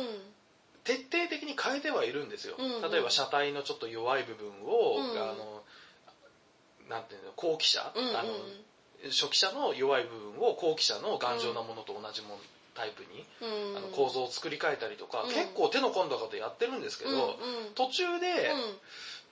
[0.84, 2.84] 徹底的に変えてはいるんですよ、うん。
[2.84, 5.62] うん、例えば車体のちょっと弱い部分を、うん、あの
[6.88, 8.28] なんていうの後期車、うんうん、あの
[9.08, 12.38] 初期車の弱い部分を後期車の頑丈なものと同じも
[12.74, 17.28] タイプに、うん、あの構造を作り変えたりとか、うん、結構手の込んだことやってるんですけど、うんうん、
[17.74, 18.52] 途中で、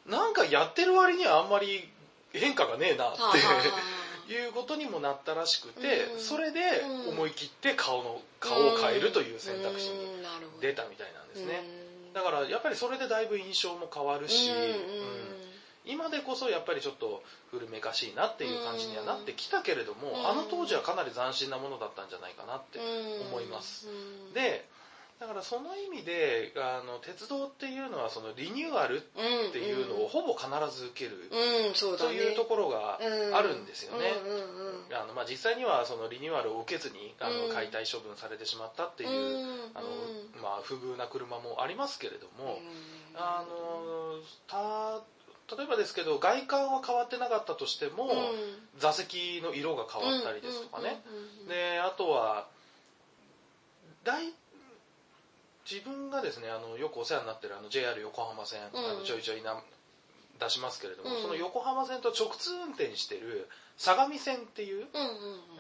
[0.07, 1.89] なんかやってる割にはあんまり
[2.33, 3.15] 変化がねえなっ
[4.27, 6.61] て いうことにもなったらしくて、それで
[7.09, 10.07] 思い切って顔の顔を変えるという選択肢に
[10.61, 11.83] 出たみたいなんですね。
[12.15, 14.51] だからやっぱりそれでだいぶ印象も変わるし、
[15.85, 22.79] 今でこそやっぱりちょっと古めかしいなっていう感じにはなってきたけれども、あの当時はかなり斬新なものだったんじゃないかなって
[23.29, 23.89] 思います。
[24.35, 24.65] で、
[25.23, 29.01] だからその意味であの鉄道っていうのはそのリニューアルっ
[29.53, 31.31] ていうのをほぼ必ず受ける、
[31.97, 34.11] というところがあるんですよね。
[34.93, 39.11] あのまあ、実際にはそのリニューアルを受けずにあの解体処分されてしまったっていう、
[39.75, 39.87] あの
[40.43, 42.59] まあ、不遇な車もありますけれども、
[43.15, 44.19] あの
[44.49, 45.03] た
[45.57, 48.09] 例えばですけど外観は変わってなかったとしても、
[48.79, 51.03] 座席の色が変わったりですとかね、
[51.49, 52.47] であとは
[54.05, 54.33] 大
[55.71, 59.57] 自分がですねあのよくお世話になってるあの JR 横浜線、うん、あのちょいちょいな
[60.41, 64.87] 出しますけれども、うん、その横浜線と直通運転してる相模線っていう,、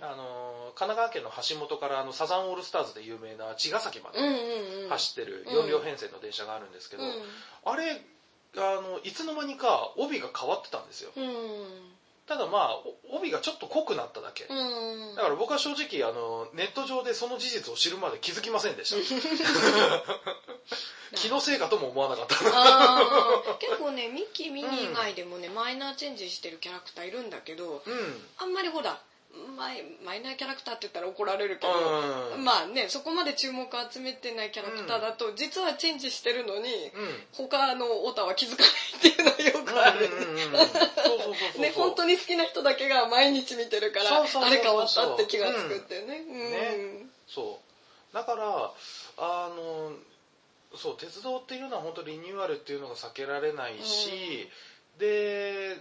[0.01, 4.19] あの神奈川県の橋本からあのサザンオールスターズで有名な茅ヶ崎まで
[4.91, 7.03] 走ってる4両編成の電車があるんですけど、
[7.65, 8.03] あれ
[8.57, 11.11] あのいつの間にか帯が変わってたんですよ。
[12.27, 12.79] ただまあ
[13.13, 18.97] 帯がちょっと濃くなっただけ、うん、だから僕は正直あのネット上でその事実を知るまで気づきませんでした。
[21.17, 22.37] 気のせいかとも思わなかった。
[23.59, 28.99] 結構ねミッキーミニー以外でもね、うん、マイナーチェンジしてるキャラクターいるんだけど、うん、あんまりほら
[29.57, 31.73] マイマイナーキャラクターって言ったら怒られるけど、
[32.37, 36.67] うん、まあねそこまで注目を集めてないキャラクターだと、実はチェンジしてるのに、うん、
[37.33, 40.09] 他のオタは気づかないっていうのはよくある
[41.61, 47.07] ね本当に好きな人だけが毎日見てるからあれ変わったって気がつくってね,、ね。
[47.27, 47.61] そ
[48.13, 48.15] う。
[48.15, 48.71] だから
[49.19, 49.93] あの
[50.77, 54.49] そう鉄道っていうのは本当リニューアルっていうのが避けられないし、
[54.99, 55.77] で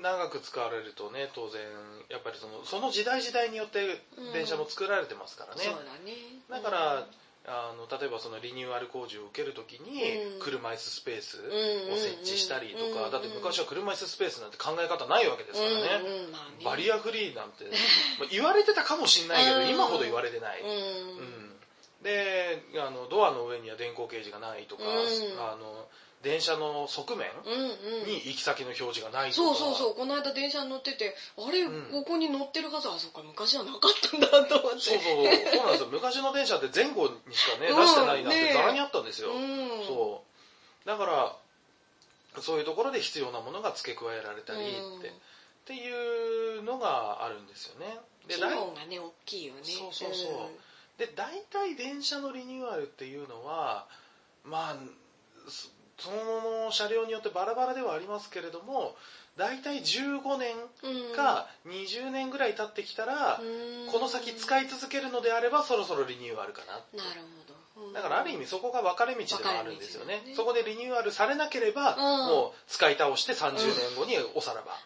[0.00, 1.60] 長く使われるとね当然
[2.08, 4.00] やっぱりそのその時代時代によって
[4.32, 6.12] 電車も作られてますからね、うん、そうだね、
[6.48, 7.06] だから、
[7.44, 16.06] あの例えばそのリニューアル工事を受けるときに車椅子スペースを設置したりとか、だって昔は車椅子スペースなんて考え方ないわけですからね,、
[16.64, 17.64] バリアフリーなんて、
[18.18, 21.58] まあ、言われてたかもしんないけど、今ほど言われてない、うん。
[22.02, 25.86] であのドアの上には電光掲示がないとか、あの
[26.22, 27.28] 電車の側面
[28.06, 29.94] に行き先の表示がないとか、そうそうそう。
[29.94, 32.88] この間電車に乗っててあれ、ここに乗ってるはず。
[32.88, 33.22] あそっか。
[33.26, 33.80] 昔はなかっ
[34.10, 34.80] たんだと思って。
[34.80, 35.24] そうそうそう。
[35.58, 35.88] そうなんですよ。
[35.92, 39.32] 昔の電車って前後にしかね、出してないなんてざらにあったんですよ、
[39.86, 40.22] そ
[40.84, 40.88] う。
[40.88, 41.36] だから
[42.40, 45.12] そういうところで必要なものが付け加えられたりって、っ
[45.64, 47.98] ていうのがあるんですよね。
[48.26, 49.60] で機能がね大きいよね。
[49.64, 53.86] そうそうそう、で大体電車のリニューアルっていうのは
[54.44, 54.76] まあ
[55.98, 58.94] その車両によってバラバラではありますけれども
[59.36, 60.54] 大体15年
[61.14, 63.40] か20年ぐらい経ってきたら、
[63.90, 67.52] この先使い続けるのであればそろそろリニューアルかななるほど
[67.94, 74.76] だからある意味そこが分かれ道でもあるんですよね、ね、そこでリニューアルされなければ、もう使い倒して30年後におさらば、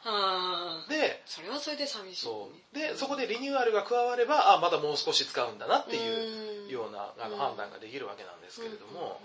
[0.88, 9.20] でそれはそれで寂しい、ね、そでそこでリニューアルが加わればあまだもう少し使うんだなっていうようなあの判断ができるわけなんですけれども、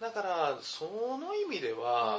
[0.00, 0.84] だからそ
[1.18, 2.18] の意味では、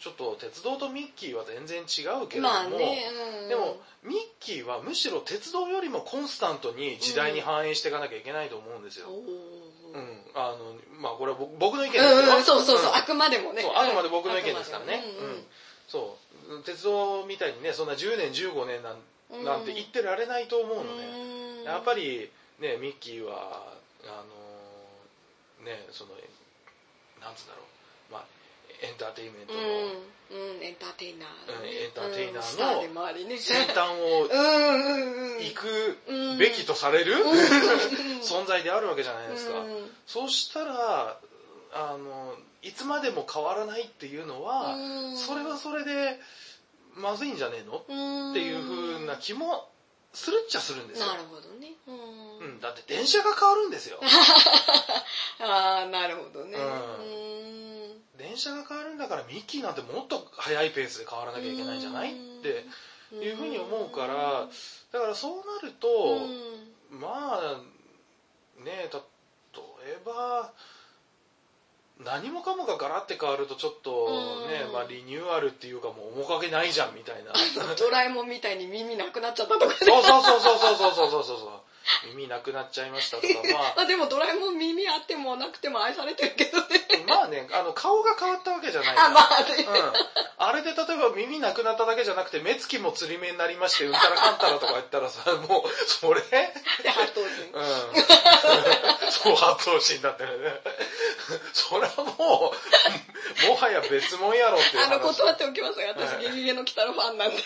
[0.00, 3.04] ちょっと鉄道とミッキーは全然違うけれども、まあね
[3.42, 9.08] うん、でもミッキーはむしろ鉄道よりもコンスタントに時代に反映していかなきゃいけないと思うんですよ。
[9.10, 12.20] うん、あのまあこれは僕の意見です。
[12.20, 13.62] けど、うん、そうそうそう、あくまでもね。
[13.76, 15.44] あくまで僕の意見ですからね、うん。
[15.86, 16.16] そ
[16.48, 16.62] う。
[16.64, 19.44] 鉄道みたいにねそんな10年15年なん。
[19.44, 21.64] なんて言ってられないと思うのね、うん。
[21.64, 23.74] やっぱりねミッキーは
[24.04, 24.24] あ
[25.60, 26.10] のねその
[27.20, 28.12] なんつうんだろう。
[28.12, 28.24] まあ
[28.82, 29.60] エンターテインメントの。
[29.60, 31.28] うん、うん、エンターテイナー。
[31.60, 34.28] うんエンターテイナーの先端を
[35.40, 35.98] 行く
[36.38, 37.14] べきとされる
[38.22, 39.90] 存在であるわけじゃないですか、うん。
[40.06, 41.18] そうしたら
[41.72, 45.16] あのいつまでも変わらないっていうのは、うん。
[45.16, 46.20] それはそれで
[46.94, 47.84] まずいんじゃねえの？
[47.88, 48.30] うん。
[48.32, 49.69] っていう風な気も
[50.12, 51.06] するっちゃするんですよ。
[51.06, 51.72] なるほどね。
[51.86, 52.38] うん。
[52.38, 54.00] うん、だって電車が変わるんですよ。
[55.40, 56.58] ああなるほどね。
[56.58, 56.64] うん。
[56.64, 58.04] うん。
[58.20, 62.66] 電車が変わるんだからミッキーなんてもっと速いペースで変わらなきゃいけないんじゃないって
[63.14, 64.48] いうふうに思うから
[64.92, 66.20] だからそうなると、
[66.90, 67.60] まあ
[68.62, 69.00] ね例
[69.92, 70.52] えば
[72.04, 74.72] 何もかもがガラッて変わるとちょっとね、うん。
[74.72, 77.32] まあ、リニューアルっていうかもう面影ないじゃんみたいな。
[77.78, 79.74] ドラえもんみたいに耳なくなっちゃったとかね。
[79.80, 81.69] そうそうそうそうそうそうそうそうそう
[82.06, 83.80] 耳なくなっちゃいましたとかまあ。
[83.82, 86.66] あでもドラえもん耳あってもなくても愛されてるけどね。
[87.06, 89.06] まあねあの顔が変わったわけじゃないから。
[89.06, 89.64] あまあね。
[89.66, 89.92] うん、
[90.38, 96.20] あれで例えば耳なくなっただけじゃなくて目つきもつり目になりましてうんたらかんたらとか言ったらさ もうそれ？
[96.20, 97.26] で八頭身。
[97.26, 99.10] うん。
[99.10, 100.30] そう八頭身だってね。
[101.52, 102.52] それはも
[103.44, 107.42] うもはや別物やろっていうあの話断っておきますよ私 ゲゲゲの鬼太郎ファンなんで。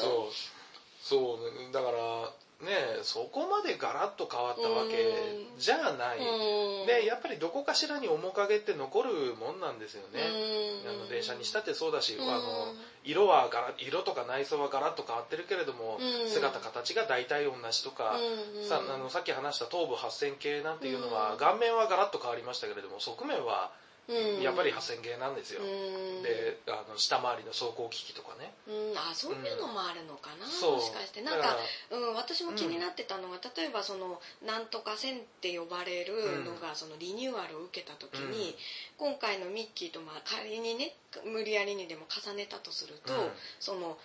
[0.00, 0.51] そう
[1.12, 2.32] そうだから
[2.64, 6.86] ねそこまでガラッと変わったわけじゃない、うん。
[6.86, 10.22] でやっぱりどこかしらに面影って残るもんなんですよね、
[10.86, 10.88] うん。
[10.88, 12.32] あの電車にしたってそうだし、うん。
[12.32, 12.72] あの
[13.04, 16.30] 色はガラ色とか内装はガラッと変わってるけれども、うん。
[16.30, 18.16] 姿形が大体同じとか、
[18.56, 18.64] うん。
[18.64, 21.38] さあのさっき話した頭部8000系なんていうのは、うん。
[21.38, 26.22] 顔面はガラッと変わりましたけれども側面はうんやっぱり8000系なんですよ、うん。
[26.22, 28.52] であの下回りの走行機器とかね。
[28.66, 28.98] うん。
[28.98, 30.76] あそういうのもあるのかな、そう。
[30.76, 31.22] もしかして。
[31.22, 31.56] なんだか、
[31.90, 38.56] うん、私も気になってたのが、例えばそのなんとか線って呼ばれるのが、そのリニューアルを受けた時に、
[38.98, 39.12] うん。
[39.14, 43.30] 今回のミッキーとまあ仮にね無理やりにでも重ねたとすると、うん。
[43.60, 43.96] その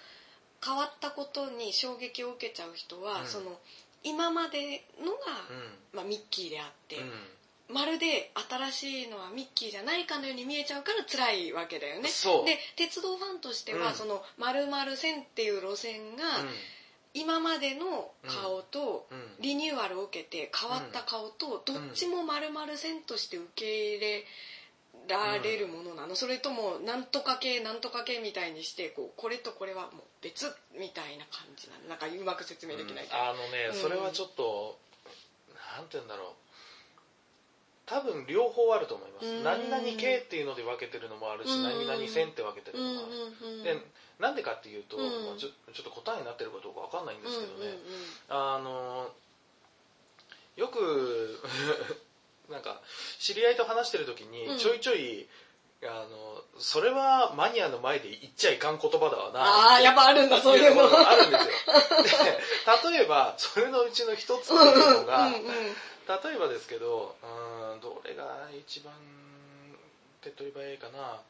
[0.64, 3.28] 変わったことに衝撃を受けちゃう人は、うん。
[3.28, 3.58] その
[4.04, 5.18] 今までのが、
[5.92, 6.98] うまあ、ミッキーであって、
[7.70, 8.32] まるで
[8.72, 12.04] 新しいのはミッキーじゃないかのように見えちゃうから辛いわけだよね。
[12.04, 13.96] で鉄道ファンとしては、うん。
[13.96, 16.24] その丸々線っていう路線が、
[17.14, 19.08] 今までの顔と
[19.42, 24.26] リニューアルを受けて変わった顔とどっちも丸々線として受け入れ
[25.10, 30.46] られるものなの、それともなんとか系なんとか系みたいにしてこうこれとこれはもう別
[30.80, 31.90] みたいな感じなの。
[31.90, 34.78] なんかうまく説明できないけど、あのねうんそれはちょっと、
[35.76, 36.47] なんて言うんだろう
[37.88, 39.44] 多分両方あると思います、うん。
[39.44, 41.64] 何々系っていうので分けてるのもあるし、うん。
[41.64, 43.82] 何々線って分けてるうんのもある、で
[44.20, 45.26] なんでかっていうと、うん。
[45.26, 47.78] まあちょちょっと答えになってるかどうか分かんないんですけどね、
[48.28, 49.10] あの
[50.58, 51.40] よく
[52.52, 52.82] なんか
[53.20, 54.58] 知り合いと話してる時にうん。
[54.58, 55.28] ちょいちょい、
[55.84, 61.08] あのそれはマニアの前で言っちゃいかん言葉だわなああやっぱあるんだそういうの。
[61.08, 61.52] あるんですよ。
[62.04, 65.76] で例えばそれのうちの一つっていうのが、うんうんうん。
[66.08, 67.47] 例えばですけどうーん
[67.82, 68.94] どれが一番
[70.22, 71.22] 手っ取り早いかな？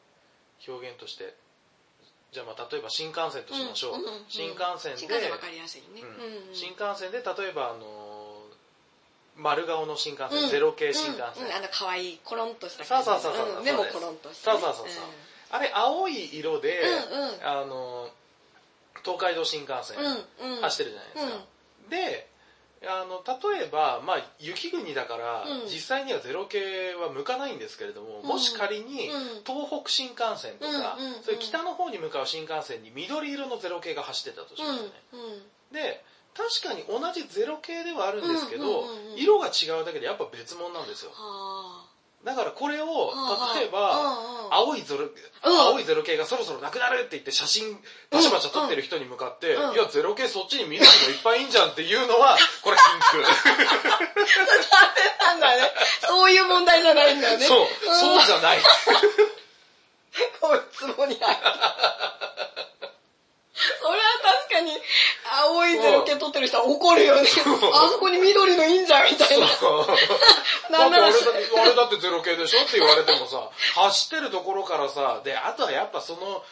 [0.66, 1.34] 表現として。
[2.30, 6.54] じゃあまあ例えば新幹線としましょう、うんうんうん新幹線で新幹線わかりやすいね、うん。
[6.54, 8.42] 新幹線で例えばあの
[9.38, 10.50] 丸顔の新幹線、うん。
[10.50, 13.60] ゼロ系新幹線、あの可愛いコロンとしたそうそうそうそうう。
[13.62, 13.64] ん。
[13.64, 15.04] 目もコロンとしてね、そうそうそうそう。
[15.50, 17.46] あれ青い色で、うんうん。
[17.48, 18.10] あの
[19.02, 21.44] 東海道新幹線走ってるじゃないですか、
[21.88, 22.28] で
[22.86, 25.66] あの例えば、まあ、雪国だから、うん。
[25.66, 28.26] 実際にはゼロ系は向かないんですけれども、うん。
[28.26, 29.42] もし仮に、うん。
[29.44, 34.90] 東北新幹線とか、うん北の方に向かう新幹線に緑色のゼロ系が走ってたとしますよね、
[35.72, 36.02] で
[36.34, 41.10] 確かに同じゼロ系ではあるんですけど、色が違うだけでやっぱ別物なんですよ。
[41.12, 41.84] は
[42.24, 45.08] だからこれをあ例えば、あ青いゼロ、
[45.42, 47.78] 青いゼロ系がそろそろなくなるって言って写真
[48.10, 49.74] バシャバシャ撮ってる人に向かって、うん。
[49.74, 53.22] いや、ゼロ系そっちに緑もいっぱいいんじゃんっていうのは、 これ禁
[55.20, 57.40] なんだねそういう問題じゃないんだよ句。
[57.40, 57.46] ね。
[57.46, 58.58] そう、そうじゃない。
[60.40, 61.40] こいつもに入る
[63.82, 64.78] それは確かに
[65.24, 67.28] 青いゼロ系取ってる人は怒るよね。
[67.72, 69.46] あそこに緑のいいんじゃんみたいな。
[70.70, 71.10] なんなら。
[71.10, 76.44] だって俺だってゼロ系でしょって言われてもさ、走ってるところからさ、で、あとはやっぱその、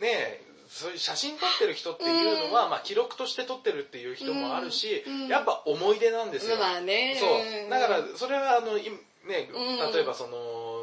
[0.00, 5.28] ねそういう写真撮ってる人っていうのは、まあ記録として撮ってるっていう人もあるし、うんうん。
[5.28, 6.56] やっぱ思い出なんですよ。
[6.58, 7.16] まあね。
[7.18, 7.70] そう。
[7.70, 8.82] だから、それはあの、い
[9.28, 9.92] ね、うん。
[9.92, 10.77] 例えばその、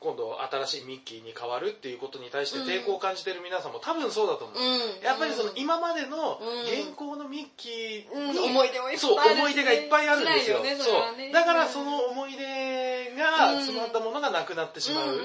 [0.00, 5.04] 今度新しいミッキーに変わるっていうことに対して抵抗を感じてる皆さんも多分そうだと思う、うん。
[5.04, 6.62] やっぱりその今までのうん。
[6.64, 8.50] 現行のミッキーに、うん。
[8.50, 10.60] 思い出もいっぱいあるしそう思い出がいっぱいあるんですよ。
[10.60, 10.80] ねね。
[10.82, 11.32] そう。
[11.32, 13.60] だからその思い出がうん。
[13.60, 15.18] 詰まったものがなくなってしまうっ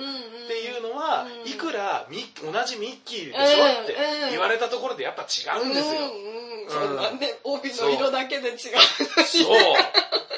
[0.47, 1.49] ていうのは、うん。
[1.49, 9.57] いくらミッ同じミッキーでしょってうん言われたところでやっぱ違うんですよ、うんうん、そんなね、帯の色だけで違うそう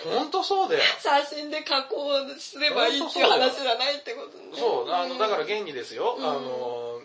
[0.10, 0.82] 本当そうだよ。
[1.00, 4.58] 写真で加工すればいいっていう話じゃないってことね。
[4.58, 6.26] そう、あの、だから現にですよ、うん。
[6.26, 7.02] あの、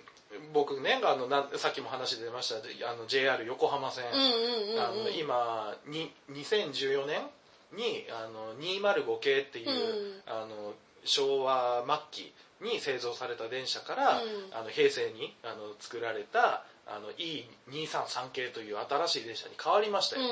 [0.53, 2.57] 僕ね、あの、なさっきも話出ました、
[2.91, 4.05] あの、JR 横浜線、
[5.19, 7.21] 今、に、2014年
[7.73, 10.23] に、あの、205系っていう、うん。
[10.27, 10.75] あの、
[11.05, 14.55] 昭和末期に製造された電車から、うん。
[14.55, 20.23] あの、平成に、あの、作られた、あの、E233 系という新しい電車に変わりましたよ。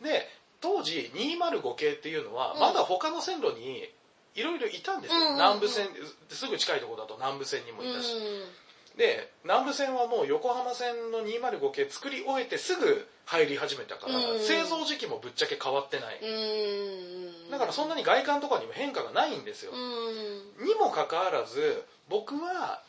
[0.00, 0.04] うん。
[0.04, 0.28] で、
[0.60, 3.88] 当時205系っていうのは、うんまだ他の線路に
[4.34, 5.20] いろいろいたんですよ。
[5.20, 5.88] うんうんうん南部線、
[6.28, 8.14] すぐ近いところだと南部線にもいたし。
[8.14, 16.20] うで、南部線はもう横浜線の205系作り終えてすぐ入り始めたから、うん製造時期もぶっちゃけ変わってない。
[16.20, 19.72] んうんだからそんなに外観とかにも変化がないんですよ。
[19.72, 22.80] うんにもかかわらず、僕は、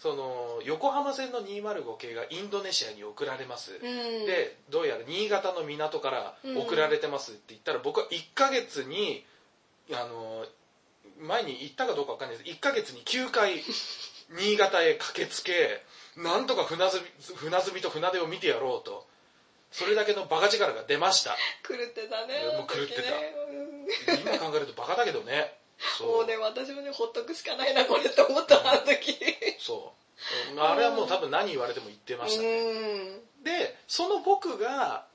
[0.00, 3.72] その、横浜線の205系がインドネシアに送られます。
[3.72, 3.80] うん
[4.26, 9.24] で、どうやら新潟の港から送られてますって言ったら、僕は1ヶ月に、
[9.92, 10.46] あの、
[11.18, 12.50] 前に行ったかどうかわかんないです。
[12.50, 13.62] 1ヶ月に9回、
[14.30, 15.82] 新潟へ駆けつけ、
[16.16, 19.06] なんとか船積み、船積みと船出を見てやろうと。
[19.70, 21.36] それだけのバカ力が出ました。
[21.68, 23.34] 狂ってたねもう狂ってたね
[24.24, 25.59] 今考えるとバカだけどね。
[26.00, 29.16] もうね私もねほっとくしかないなこれって思ったあの時。
[29.58, 30.60] そう。
[30.60, 32.48] あれはもう多分何言われても言ってましたね。
[32.48, 33.44] うん。
[33.44, 35.06] で、その僕が、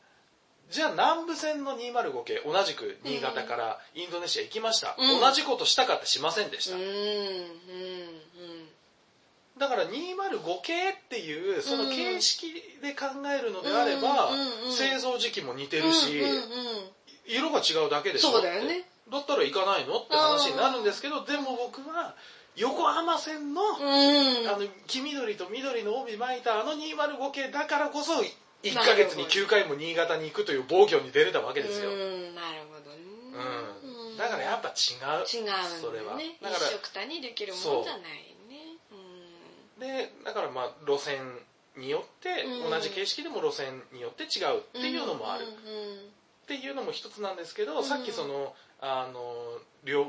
[0.71, 4.95] じゃあ南部線の205系、同じく新潟からインドネシア行きました。
[4.97, 5.19] うん。
[5.19, 6.75] 同じことしたかってしませんでした。
[6.75, 8.15] うんうん
[9.57, 14.31] だから205系っていう、その形式で考えるのであれば
[14.69, 16.21] 製造時期も似てうんるし、
[17.25, 19.97] 色が違うだけでしょそうだよねだったら行かないの？
[19.97, 22.15] って話になるんですけど、でも僕は、
[22.55, 28.13] 横浜線の、うんあの、黄緑と緑の帯巻いたあの205系だからこそ、
[28.63, 31.91] 1ヶ月に9回も新潟に行くという防御に出れたわけですよ。
[31.91, 32.97] うんなるほどね
[33.33, 34.17] うん。
[34.17, 35.25] だからやっぱ違う。
[35.25, 35.51] 違うね
[35.81, 36.15] それは。
[36.15, 38.79] だ一から、緒くたにできるもんじゃないね
[39.79, 41.19] で、だからまあ、路線
[41.77, 45.45] によって、うん同じ形式でも路線によって違うっていうのもある。
[45.45, 45.51] うん
[46.45, 48.53] っていうのも一つなんですけど、うんさっきその、
[48.85, 50.05] あの、両、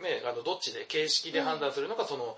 [0.00, 2.36] ね、あの、どっちで、形式で判断するのか、その、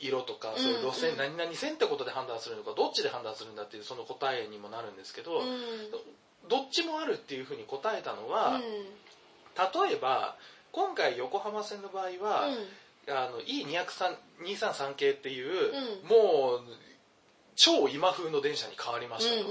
[0.00, 0.58] 色とか、うん。
[0.58, 1.16] そういう路線、うん。
[1.18, 5.90] 何々線ってことで判断するのか、どっちで判断するんだっていうその答えにもなるんですけど、うん。
[6.48, 8.60] どっちもあるっていうふうに答えたのうは、ん。
[8.60, 10.36] 例えば、
[10.72, 12.68] 今回横浜線の場合は、うん。
[13.10, 15.72] あの E233 系っていう、
[16.02, 16.08] うん。
[16.08, 16.60] もう
[17.56, 19.50] 超今風の電車に変わりましたと、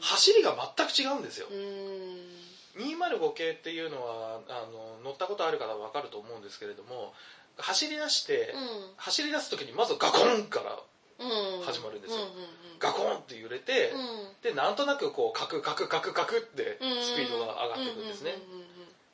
[0.00, 2.35] 走りが全く違うんですよ、うん
[2.78, 7.12] 205系っていうのはあの乗ったことある方は分かると思うんですけれども
[7.58, 8.52] 走り出して、
[8.98, 10.78] 走り出す時にまずガコンから
[11.18, 11.64] うん。
[11.64, 12.20] 始まるんですよ。
[12.20, 12.46] うんうん
[12.78, 14.42] ガコンって揺れて、うん。
[14.42, 18.66] でなんとなくこうカクカクカクカクってうんスピードが上がっていくんですね、うんうんうんうん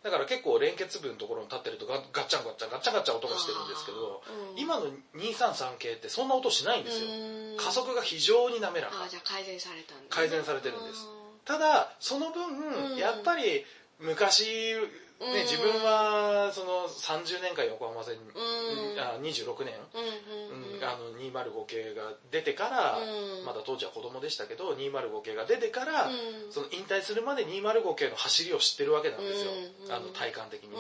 [0.03, 7.57] だから結構連結部のところに立ってるとガガッチャンガッチャンガッチャンガッチャン音がしてるんですけど、うん今の233系ってそんな音しないんですよ、うん。
[7.57, 9.05] 加速が非常に滑らか。
[9.07, 10.07] あじゃあ改善されたんだね。
[10.11, 11.07] 改善されてるんです
[11.45, 12.97] ただその分、うん。
[12.97, 13.65] やっぱり
[13.99, 15.33] 昔、うん。
[15.33, 18.99] ね、自分はその30年間横浜線、うん。
[18.99, 20.57] あ26年、うん。
[20.57, 23.45] うんうんあの205系が出てから、うん。
[23.45, 26.13] まだ当時は子供でしたけど205系が出てから、うん。
[26.51, 30.77] その引退するまで205系の走りを知ってるわけなんですよ、うんあの体感的にね、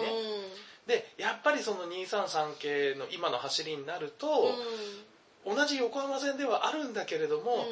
[0.86, 4.54] うでやっぱりその233系の今の走りになると、
[5.48, 5.56] ん。
[5.56, 7.66] 同じ横浜線ではあるんだけれども、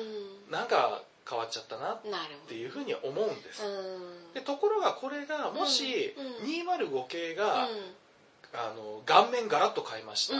[0.48, 2.02] うなんか変わっちゃったなっ
[2.48, 3.62] ていうふうに思うんです、
[4.34, 7.94] でところがこれがもしうん205系が、うん。
[8.52, 10.34] あの顔面ガラッと変えました、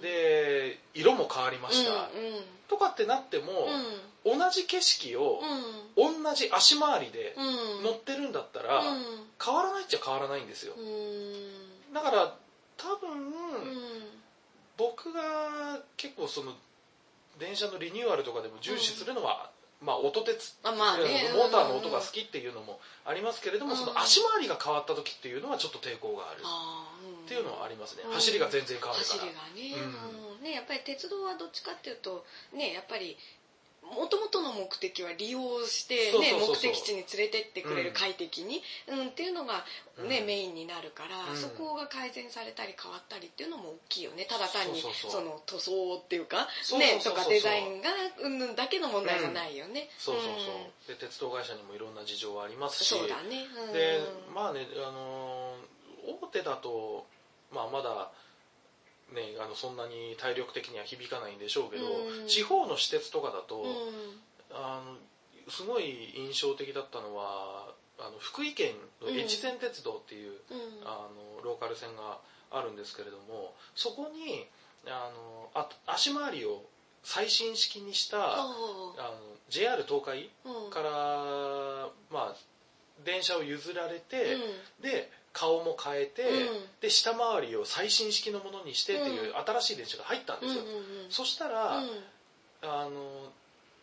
[0.00, 2.08] で色も変わりました、うん
[2.68, 3.68] とかってなっても、
[4.24, 5.40] 同じ景色を
[5.96, 6.22] うん。
[6.24, 7.84] 同じ足回りでうん。
[7.84, 9.04] 乗ってるんだったら、うん。
[9.42, 10.74] 変わらないっちゃ変わらないんですよ。
[10.74, 11.92] うん。
[11.92, 12.34] だから
[12.76, 13.32] 多分、うん。
[14.76, 16.52] 僕が結構その
[17.38, 19.50] 電車のリニューアルとかでも重視するのは、
[19.84, 21.30] まあ音鉄あまあね。
[21.34, 23.78] モーターの音が好きっていうのもありますけれども、うん。
[23.78, 26.40] その足回りが変わった時っていうのはちょっと抵抗がある。
[26.40, 28.12] っていうのはありますね、うん。
[28.12, 29.30] 走りが全然変わる走から。
[29.30, 30.36] りがね,、うん。
[30.36, 30.42] うん。
[30.42, 33.16] ねやっぱり鉄道はどっちかっていうとねやっぱり
[33.84, 37.94] もともとの目的は利用して、ね、目的地に連れてってくれるうん。
[37.94, 39.64] 快適に、うんっていうのが、
[40.08, 40.26] ねうん。
[40.26, 41.36] メインになるから、うん。
[41.36, 44.26] そこが改善されたり変わったりっていうのも大きいよね。
[44.28, 47.90] ただ単にその塗装っていうかねとかデザインが
[48.22, 50.96] うんぬんだけの問題じゃないよね、そうそうそう、ん。
[50.96, 52.88] で鉄道会社にもいろんな事情はありますし。
[52.88, 53.72] そうだね、うん。
[53.72, 54.00] で
[54.34, 55.74] まあねあのー
[56.04, 57.06] 大手だと、
[57.52, 58.10] まあ、まだ
[59.14, 62.28] ねあのそんなに体力的には響かないんでしょうけど、うん。
[62.28, 63.72] 地方の私鉄とかだと、うん。
[64.52, 64.96] あの
[65.50, 70.86] すごい印象的だったのはあの福井県の越前鉄道っていう、うん。
[70.86, 71.08] あ
[71.38, 72.18] のローカル線が
[72.50, 74.46] あるんですけれどもそこに
[74.86, 76.62] あのあ足回りを
[77.02, 78.94] 最新式にしたあの
[79.48, 80.70] JR 東海うん。
[80.70, 80.90] から、
[82.10, 82.36] まあ、
[83.04, 84.82] 電車を譲られて、うん。
[84.82, 86.66] で顔も変えて、うん。
[86.80, 90.62] で下回りを最新式のものにしてっていうう新しい電車が入ったんですよ、
[91.10, 91.88] そしたら、うん。
[92.62, 93.30] あの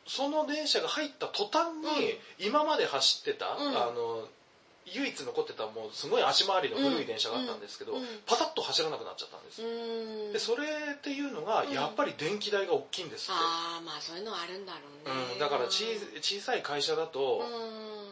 [0.08, 3.78] その電車が入った途端に、今まで走ってた、うん。
[3.78, 4.28] あの
[4.86, 7.94] 唯一残ってたもうすごい足回りの古い電車があったんですけど、
[8.26, 10.34] パタッと走らなくなっちゃったんです、うん。
[10.34, 10.64] でそれ
[10.98, 11.72] っていうのがうん。
[11.72, 15.86] やっぱり電気代が大きいんですって、ああまあそういうのはあるんだろうね、うん、だから小
[16.22, 17.46] 小さい会社だと、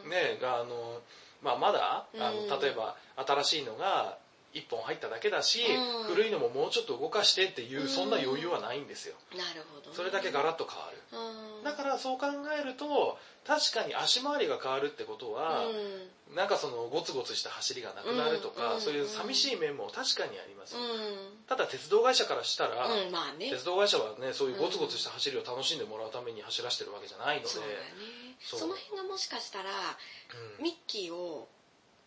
[0.04, 0.10] うん。
[0.10, 1.00] ねあの、
[1.42, 2.60] まあ、まだあのうん。
[2.60, 4.18] 例えば新しいのが
[4.54, 6.14] 1本入っただけだし、うん。
[6.14, 7.88] 古いのももうちょっと動かしてっていう、うん。
[7.88, 9.14] そんな余裕はないんですよ。
[9.36, 10.98] なるほどね、それだけガラッと変わる。
[11.12, 11.64] うん。
[11.64, 12.26] だからそう考
[12.58, 16.36] えると確かに足回りが変わるってことは、うん。
[16.36, 18.80] なんかそのゴツゴツした走りがなくなるとか、うん。
[18.80, 20.82] そういう寂しい面も確かにあります、うん。
[21.46, 23.12] ただ鉄道会社からしたら、うん。
[23.12, 23.50] まあね。
[23.50, 27.48] 鉄道会社はねそういうゴツゴツした走りを楽しんでもらうために走らせてるわけじゃないので。
[27.48, 27.66] そね。
[28.42, 29.70] その辺がもしかしたら
[30.58, 30.64] うん。
[30.64, 31.48] ミッキーを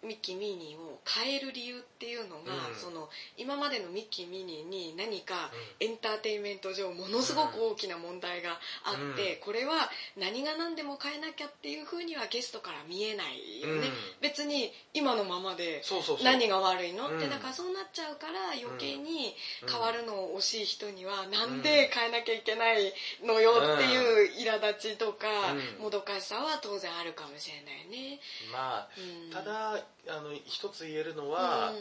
[0.03, 2.75] ミッキーミニーを変える理由っていうのが、うん。
[2.75, 13.93] その今までのミッキーミニーに何かエンターテインメント上ものすごく大きな問題があって、これは何が何でも変えなきゃっていうふうにはゲストから見えないよね、うん。
[14.21, 15.81] 別に今のままで
[16.23, 17.17] 何が悪いの、うん。
[17.17, 19.33] ってだからそうなっちゃうから余計に
[19.69, 22.93] 変わるのを惜しい人にはなんで変えなきゃいけない
[23.23, 25.83] のよっていう苛立ちとかうん。
[25.83, 28.19] もどかしさは当然あるかもしれないね。
[28.51, 29.31] まあうん。
[29.31, 31.73] ただあの一つ言えるのは、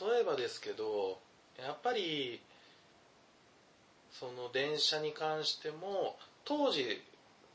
[0.00, 1.18] 例えばですけど
[1.58, 2.40] やっぱり
[4.10, 7.02] その電車に関しても当時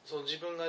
[0.06, 0.66] その自分が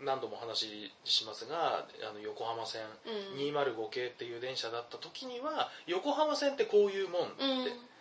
[0.00, 7.44] 何度も話しますがあの横浜線うん205系っていう電車だった時には横浜線ってこういうもんって、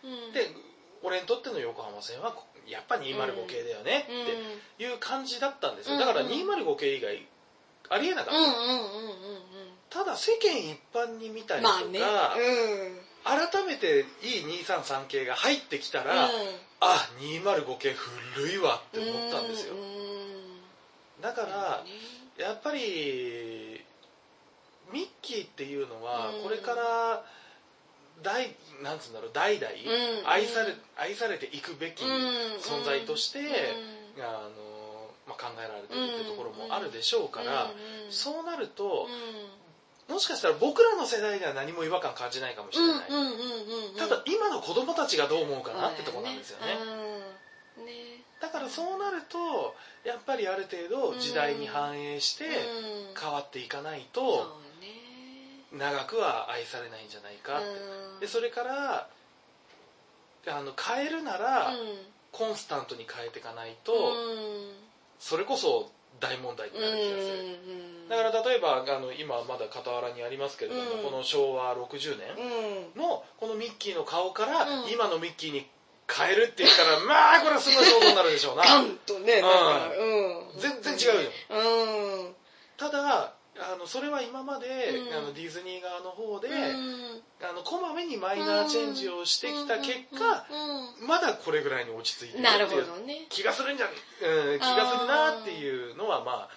[0.04, 0.28] うん。
[0.28, 0.34] うん。
[0.34, 0.48] で
[1.02, 5.98] 俺にとっての横浜線はこやっぱ205系だよねっていう感じだったんですよ。
[5.98, 7.26] だからうん205系以外
[7.90, 8.80] ありえなかった、うんうんうんうんうん。
[9.90, 12.00] ただ世間一般に見たりとか、まあね。
[12.00, 13.10] うん。
[13.24, 16.30] 改めて E233 系が入ってきたら、
[16.80, 19.74] あ205系古いわって思ったんですよ。
[19.74, 21.92] ううんだからね。
[22.38, 23.84] やっぱり
[24.94, 26.44] ミッキーっていうのはうん。
[26.44, 27.26] これから
[28.24, 32.12] 代なんつうんだろう代々うん愛され愛されていくべきうん
[32.60, 33.40] 存在として
[34.18, 34.24] うん。
[34.24, 34.50] あの、
[35.30, 43.08] まあ、考えられてるってところもあるでしょうからうんそうなるとうもしかしたら僕らの世代では何も違和感感じないかもしれない。
[43.96, 46.74] ただ今の子供たちがどう思うかなってところなんですよね。
[47.78, 47.86] うん。
[47.86, 47.94] ね。
[48.42, 52.52] だからそうなるとやっぱりある程度時代に反映してうん。
[53.22, 54.50] 変わっていかないと
[54.82, 55.78] ね。
[55.78, 57.68] 長くは愛されないんじゃないかって。
[57.68, 58.20] うん。
[58.20, 59.08] でそれから
[60.48, 61.78] あの変えるならうん。
[62.32, 64.89] コンスタントに変えていかないとうん
[65.20, 67.60] それこそ大問題になる気がする。
[67.68, 68.10] うん。
[68.10, 71.04] だから例えばあの今まだ傍らにありますけれども、うん。
[71.04, 72.28] この昭和60年
[72.96, 73.02] うん。
[73.02, 74.92] のこのミッキーの顔からうん。
[74.92, 75.68] 今のミッキーに
[76.12, 78.64] 変えるって言ったら まあこれはすごい衝動になるでしょうな。
[78.64, 80.60] ガンとねうん。
[80.60, 81.32] 全然違うよ。
[81.50, 82.36] うん。
[82.78, 85.18] ただあのそれは今まで、うん。
[85.18, 87.22] あのディズニー側の方で、うん。
[87.42, 90.46] あのこまめにマイナーチェンジをしてきた結果、
[91.02, 91.08] うん。
[91.08, 93.26] まだこれぐらいに落ち着いてるっていうね。
[93.30, 96.50] 気がするんじゃん、うん、気がするなっていうのはまあ、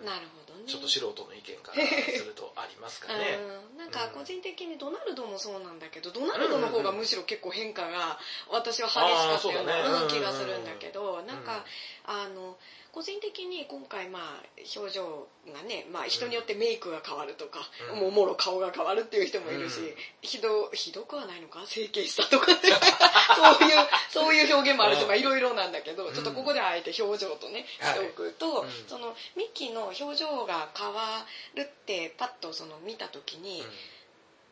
[0.00, 0.64] うん、なるほどね。
[0.66, 3.38] ちょっと素人の意見からするとありますかね。
[3.72, 8.18] うん、なんか個人的にドナルドもそうなんだけどドナルドの方がむしろ結構変化が
[8.50, 10.08] 私は激しかったようなうん。
[10.08, 11.64] 気がするんだけどなんか
[12.04, 12.56] あの
[12.98, 14.42] 個人的に今回まあ
[14.74, 17.60] 表情がね、まあ、人によってメイクが変わるとか、
[17.94, 18.00] うん。
[18.00, 19.86] もうもろ顔が変わるっていう人もいるし、うん。
[20.20, 21.62] ひどひどくはないのか？
[21.64, 22.50] 整形したとか
[23.38, 26.12] そういうそういう表現もあるしいろいろなんだけど、うん。
[26.12, 27.94] ちょっとここではあえて表情とねはい。
[27.94, 28.70] しておくと、うん。
[28.88, 31.24] そのミッキーの表情が変わ
[31.54, 33.62] るってパッとその見た時に、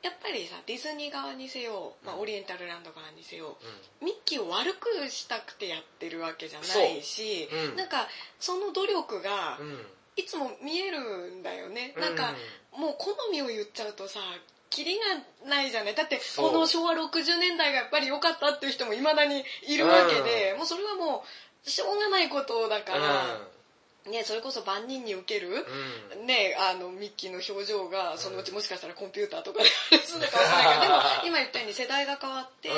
[0.06, 2.20] やっぱりさディズニー側にせよ、まあ、うん。
[2.22, 3.58] オリエンタルランド側にせよ
[4.00, 7.70] うミッキーを悪くしたくてやってるわけじゃないし、そう。
[7.70, 7.76] うん。
[7.76, 8.06] なんか
[8.38, 9.86] その努力がんうん。
[10.16, 12.02] いつも見えるんだよね、うん。
[12.02, 12.32] なんか
[12.78, 14.20] もう好みを言っちゃうとさ
[14.70, 15.94] キリがないじゃない。
[15.94, 21.24] だってこの昭和60年代がやっぱり良かったっていう人もいまだにいるわけで、もうそれはも
[21.66, 23.40] うしょうがないことだから、
[24.10, 25.52] ね、それこそ万人に受ける、う
[26.16, 26.20] ん。
[26.20, 29.68] うんね、あのミッキーの表情がそのうちもしかしたらコンピューターとかで
[30.04, 32.70] するのかわからないけどでも今言ったように世代が変わって、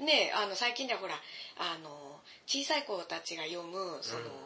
[0.00, 1.20] ね、あの最近ではほら
[1.56, 4.43] あの小さい子たちが読むその、うん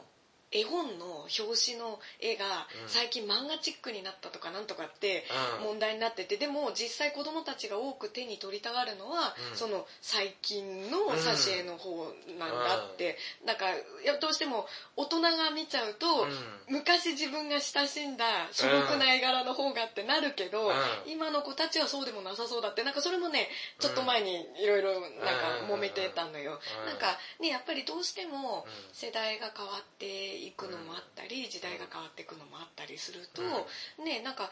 [0.50, 2.88] 絵本の表紙の絵がうん。
[2.88, 5.24] 最近漫画チックになったとかなんとかって
[5.60, 5.64] うん。
[5.64, 9.56] 問題になっててでも実際子供たちが多く手に取りたがるのは、うん。
[9.56, 16.28] その最近の挿絵の方なんだって、だからいやどうしても大人が見ちゃうと、うん。
[16.68, 20.74] 昔自分が親しんだ素朴な絵柄の方がってなるけど、うん。
[21.06, 26.86] 今の子たちはそうでもなさそうだってなんかそれもねちょっと前にいろいろなんか揉めてたのよ、うん。
[26.86, 28.72] なんかねやっぱりどうしてもうん。
[28.92, 34.50] 世代が変わっていくのもあったり時代が変わっていくのもあったりすると、うねなんか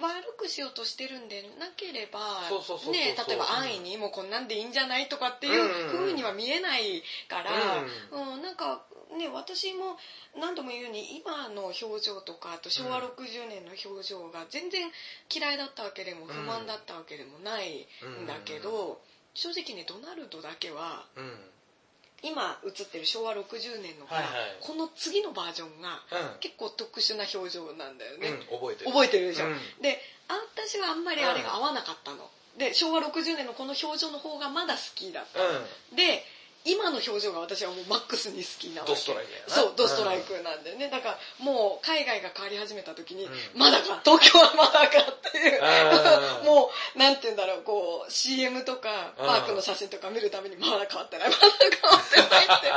[0.00, 2.42] 悪くしようとしてるんでなければ
[2.90, 7.52] ね例えば安易にもうこんなんでいいんじゃないとかっていう風には見えないから、
[8.10, 8.42] うん。
[8.42, 8.82] なんか
[9.16, 9.96] ね私も
[10.38, 14.90] 何度も言うように今の表情とかあと昭和60年の表情が全然
[15.32, 17.86] 嫌いだったわけでも不満だったわけでもない
[18.22, 19.00] んだけど、
[19.34, 21.51] 正直ねドナルドだけはうんうん
[22.22, 24.56] 今映ってる昭和60年のから、はいはい。
[24.60, 26.38] この次のバージョンがうん。
[26.38, 28.90] 結構特殊な表情なんだよね、うん覚えてる。
[28.90, 29.58] 覚えてるでしょ、うん。
[29.82, 29.98] で
[30.28, 35.96] 私はあんまりあれが合わなかったの、で昭和60年のこの表情の方がまだ好きだった、うん。
[35.96, 36.24] で
[36.64, 39.54] 今の表情が私はもうマックスに好きなドストライクやな。
[39.54, 45.60] そうドストライクなんだよね、だからもう海外が変わり始めた時に、うんまだか東京はまだかっていう。
[46.40, 46.46] うん。
[46.46, 52.72] もうなんて言うんだろうこう CM とかうんパークの写真とか見るたびにまだ変わってないまだ変わってないって。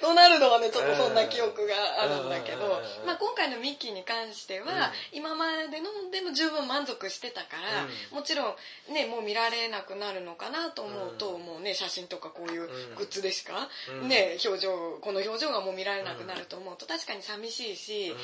[0.00, 2.64] ドナルドはねちょっとそんな記憶があるんだけど、
[3.02, 3.06] うん。
[3.06, 8.56] まあ、今回のミッキーに関しては、今までのでも十分満足してたから、もちろ
[8.90, 11.44] んねもう見られなくなるのかなと思うと、うん。
[11.44, 12.94] もうね写真とかこういううん。
[12.96, 13.68] グッズでしか、
[14.02, 14.08] うん。
[14.08, 18.14] ね表情この表情がもう見られなくなると思うと確かに寂しいし、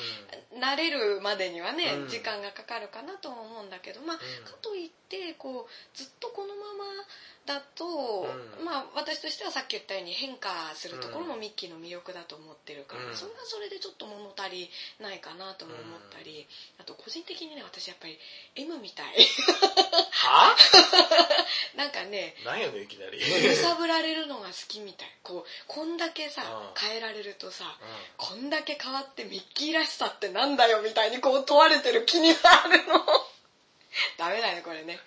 [0.55, 2.09] 慣れるまでにはね、うん。
[2.09, 4.45] 時間がかかるかなとは思うんだけどまあ、うん。
[4.45, 6.85] かといってこうずっとこのまま
[7.45, 8.27] だと、
[8.59, 8.65] うん。
[8.65, 13.15] まあ私としてはさっき言ったように変化するところもミッキーの魅力だと思ってるから、うん。
[13.15, 14.69] それはそれでちょっと物足り
[14.99, 16.47] ないかなとも思ったり、
[16.79, 18.17] あと個人的にね私やっぱり
[18.55, 19.15] M みたい。
[20.11, 20.55] は？
[21.75, 23.19] なんかねなんやねんいきなり。
[23.19, 25.09] 揺さぶられるのが好きみたい。
[25.23, 26.79] こうこんだけさうん。
[26.79, 27.83] 変えられるとさう
[28.17, 33.03] こんだけ変わってミッキーらしさってなんだよみたいにこう問われてる気になるの。
[34.17, 34.95] ダメだねこれね。
[34.95, 34.99] ん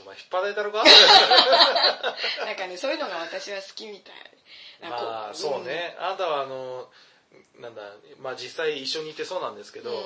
[0.00, 0.84] お前引っ張られたのか？
[2.44, 4.14] なんかねそういうのが私は好きみたい。
[4.80, 6.88] まあそうね、あなたはあの
[7.60, 7.82] なんだ
[8.20, 9.98] まあ実際一緒にいてそうなんですけど、うん。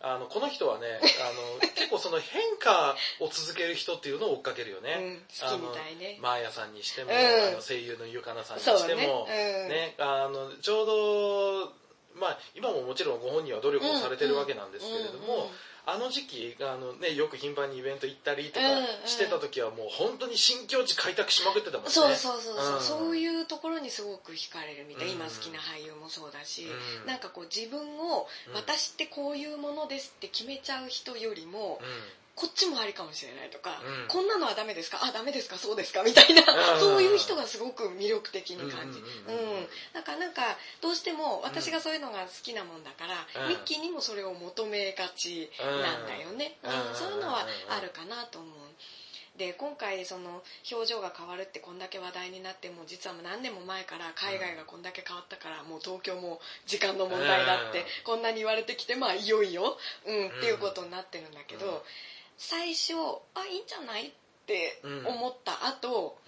[0.00, 6.18] あのこの人はねあの 結構その変化を続ける人っていうのを追っかけるよね、うん好きみたいね。
[6.20, 7.16] マーヤさんにしても、うん。
[7.16, 9.62] あの声優のゆかなさんにしてもね。
[9.62, 9.68] うん。
[9.68, 11.72] ねあのちょうど
[12.14, 15.50] まあ今ももちろんご本人は努力をされてるわけなんですけれども、うんうん
[15.86, 18.66] あの時期あの、ね、よく頻繁にイベント行ったりとか
[19.06, 21.90] してた時はもう本当に新境地開拓しまくってたもんね。
[21.90, 22.80] そうそうそうそう、ん。
[22.80, 25.12] そういうところにすごく惹かれるみたい、うん。
[25.14, 26.66] 今好きな俳優もそうだし、
[27.02, 27.06] うん。
[27.06, 28.54] なんかこう自分をうん。
[28.54, 31.80] 私ってこういうものですって決めちゃう人よりも、
[32.34, 34.08] こっちもありかもしれないとか、うん。
[34.08, 34.98] こんなのはダメですか？
[35.02, 35.56] あダメですか？
[35.56, 36.02] そうですか？
[36.02, 36.42] みたいな、
[36.74, 36.80] うん。
[36.80, 39.04] そういう人がすごく魅力的に感じうん
[39.92, 43.48] だからなんかどうしても私がそういうのが好きなもんだから、うん。
[43.50, 46.70] ミッキーにもそれを求めがちなんだよね、うん。
[46.90, 46.94] うん。
[46.94, 48.50] そういうのはうんあるかなと思う。
[49.38, 57.84] で今回その表情が変わるってこんだけ話題になっても実はもう何年も前から海外がこんだけ変わったからもう東京も時間の問題だってうん。
[58.04, 59.76] こんなに言われてきてまあいよいよ、
[60.06, 60.28] うんうん。
[60.28, 61.72] っていうことになってるんだけど、うん
[62.46, 62.92] 最初
[63.34, 64.12] あいいんじゃないっ
[64.46, 66.18] て思った後、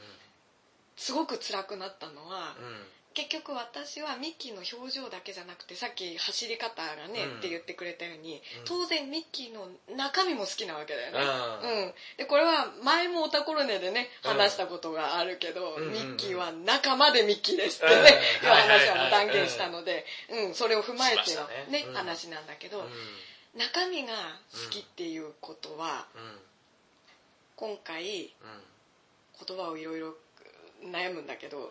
[0.96, 2.86] すごく辛くなったのは、うん。
[3.12, 7.38] 結局私はミッキーの表情だけじゃなくてさっき走り方がね、うん。
[7.38, 8.40] って言ってくれたように、うん。
[8.64, 11.18] 当然ミッキーの中身も好きなわけだよね、
[11.62, 14.30] うんうん、でこれは前もオタコロネでねうん。
[14.36, 18.48] 話したことがあるけど、うんミッキーは仲間でミッキーですってね、うん。
[18.48, 21.86] いう話は断言したので、うん、それを踏まえてのね。
[21.94, 22.84] 話なんだけど、うん
[23.56, 24.12] 中身が
[24.52, 26.38] 好きっていうことは、うん。
[27.56, 28.30] 今回うん。
[29.46, 30.14] 言葉をいろいろ
[30.82, 31.68] 悩むんだけどはい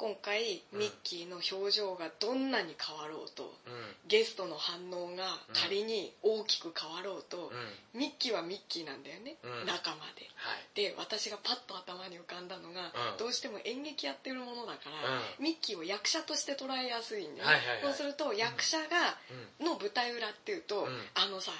[0.00, 0.78] 今回うん。
[0.80, 4.08] ミッキーの表情がどんなに変わろうと、うん。
[4.08, 7.52] ゲストの反応が仮に大きく変わろうと
[7.94, 8.00] う、ん。
[8.00, 9.66] ミッキーはミッキーなんだよね、うん。
[9.66, 10.24] 仲間で。
[10.36, 10.64] はい。
[10.74, 13.18] で私がパッと頭に浮かんだのが、うん。
[13.18, 17.82] どうしても演劇やってるものだから、うミッキーを役者として捉えやすいんで、はいはいはい。
[17.82, 19.20] そうすると役者が、
[19.60, 20.88] の舞台裏っていうと、うん。
[21.14, 21.52] あのさ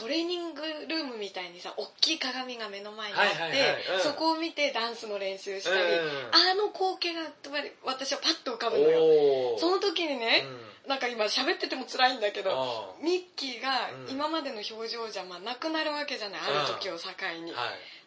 [0.00, 6.08] トレーニングルームみたいにさ大きい鏡が目の前にあって、そこを見てダンスの練習したり、うん。
[6.32, 9.58] あの光景がやっぱり私はパッと浮かぶのよ。
[9.58, 10.48] その時にね、
[10.84, 10.88] うん。
[10.88, 14.10] なんか今喋ってても辛いんだけどあミッキーがうん。
[14.10, 17.12] 今までの表情じゃまあなくなるわけじゃない、ある時を境
[17.44, 17.52] に、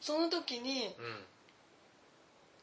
[0.01, 0.89] その時に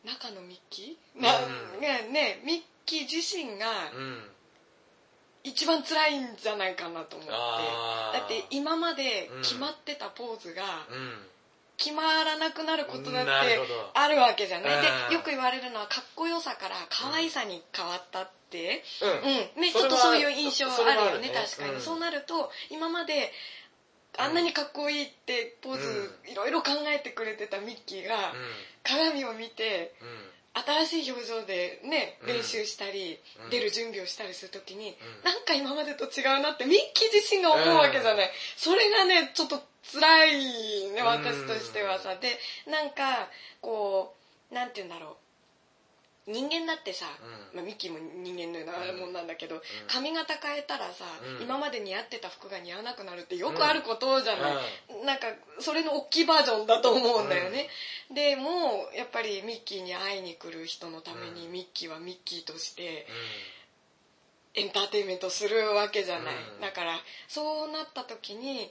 [0.04, 0.10] うん。
[0.10, 1.80] 中のミッキー、なうん。
[1.80, 4.22] ねねミッキー自身がうん
[5.42, 7.32] 一番辛いんじゃないかなと思って。
[7.32, 11.26] だって今まで決まってたポーズがうん。
[11.76, 13.58] 決まらなくなることだって
[13.94, 14.76] あるわけじゃない。
[14.76, 14.82] うん。
[15.08, 19.56] でよく言われるのはかっこよさから可愛さに変わったって、うん。
[19.56, 19.62] うん。
[19.62, 21.30] ね、ちょっとそういう印象あるよねるね。
[21.30, 21.80] 確かに、うん。
[21.80, 23.32] そうなると今まで
[24.18, 28.34] あんなにかっこいいってポーズいろいろ考えてくれてたミッキーが
[28.82, 30.14] 鏡を見てうんうん
[30.52, 33.50] 新しい表情でねうん練習したり、うん。
[33.50, 35.24] 出る準備をしたりするときに、うん。
[35.24, 41.06] なんか今までと違うなってミッキー自身が思うわけじゃない、それがねちょっと辛いねうん。
[41.06, 42.16] 私としてはさ。
[42.16, 42.38] で
[42.70, 43.30] なんか
[43.60, 44.16] こ
[44.50, 45.16] うなんて言うんだろう
[46.30, 47.06] 人間だってさ、
[47.52, 47.56] うん。
[47.56, 49.60] まあ、ミッキーも人間のようなもんなんだけど、ん。
[49.88, 51.04] 髪型変えたらさ、
[51.38, 51.42] うん。
[51.42, 54.52] 今まで似合ってた服が似合わなくなるってよくあることじゃない、
[55.02, 55.26] うなんか
[55.58, 57.68] それの大きいバージョンだと思うんだよね、
[58.12, 61.52] でもやっぱりミッキーに会いに来る人のためにうん。
[61.52, 63.06] ミッキーはミッキーとして
[64.54, 66.60] うエンターテインメントするわけじゃない、うん。
[66.60, 68.70] だからそうなった時に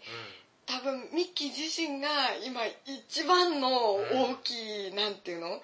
[0.65, 2.07] 多分ミッキー自身が
[2.45, 5.61] 今一番の大きい、なんていうの、ん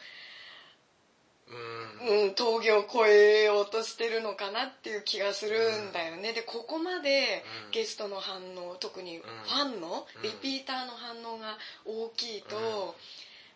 [1.49, 2.25] うん。
[2.25, 6.33] うん、峠を越えようとしてるのかなっていう気がするんだよね。
[6.33, 7.71] で、ここまでうん。
[7.71, 10.21] ゲストの反応、特にファンの、うん。
[10.23, 12.95] リピーターの反応が大きいと、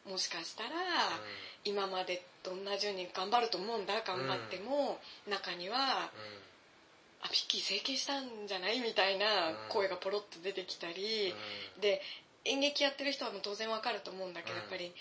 [0.09, 0.69] もしかしたら、
[1.63, 6.11] 今までと同じように頑張ると思うんだ、頑張っても、中には、
[7.21, 9.25] あ、ピッキー整形したんじゃないみたいな
[9.67, 11.33] 声がポロッと出てきたり、
[11.81, 12.01] で、
[12.45, 14.59] 演劇やってる人はもう当然わかると思うんだけど、うん。
[14.61, 14.93] やっぱり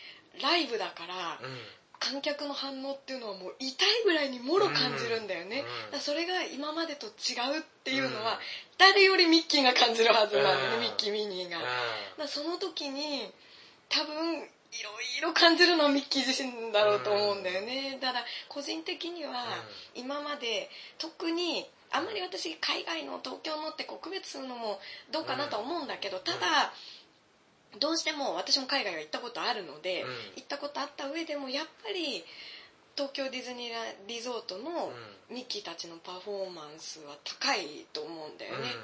[0.43, 1.59] ライブだから、うん
[1.99, 5.93] 観客の反応っていうのはもう痛いぐらいにもろ感じるんだよね、うん。
[5.93, 7.11] だそれが今までと違
[7.57, 8.39] うっていうのは、うん。
[8.79, 10.81] 誰よりミッキーが感じるはずなのね、うん。
[10.81, 11.65] ミッキー・ミニーが、うん。
[12.19, 13.31] だその時に
[13.89, 14.39] 多分
[14.71, 19.47] いろいろ感じるのはミッキー自身だろうと思うんだよね、だから個人的には
[19.95, 20.69] 今まで
[20.99, 24.79] 特にあんまり私海外の東京のってこう区別するのも
[25.11, 26.73] どうかなとは思うんだけど、ただ
[27.81, 30.09] どうしても私も海外は行ったことあるので、うん。
[30.37, 32.25] 行ったことあった上でもやっぱり
[32.97, 33.73] 東京ディズニー
[34.09, 34.93] リゾートの
[35.31, 38.75] ミッキーたちのパフォーマンスは高いと思うんだよね、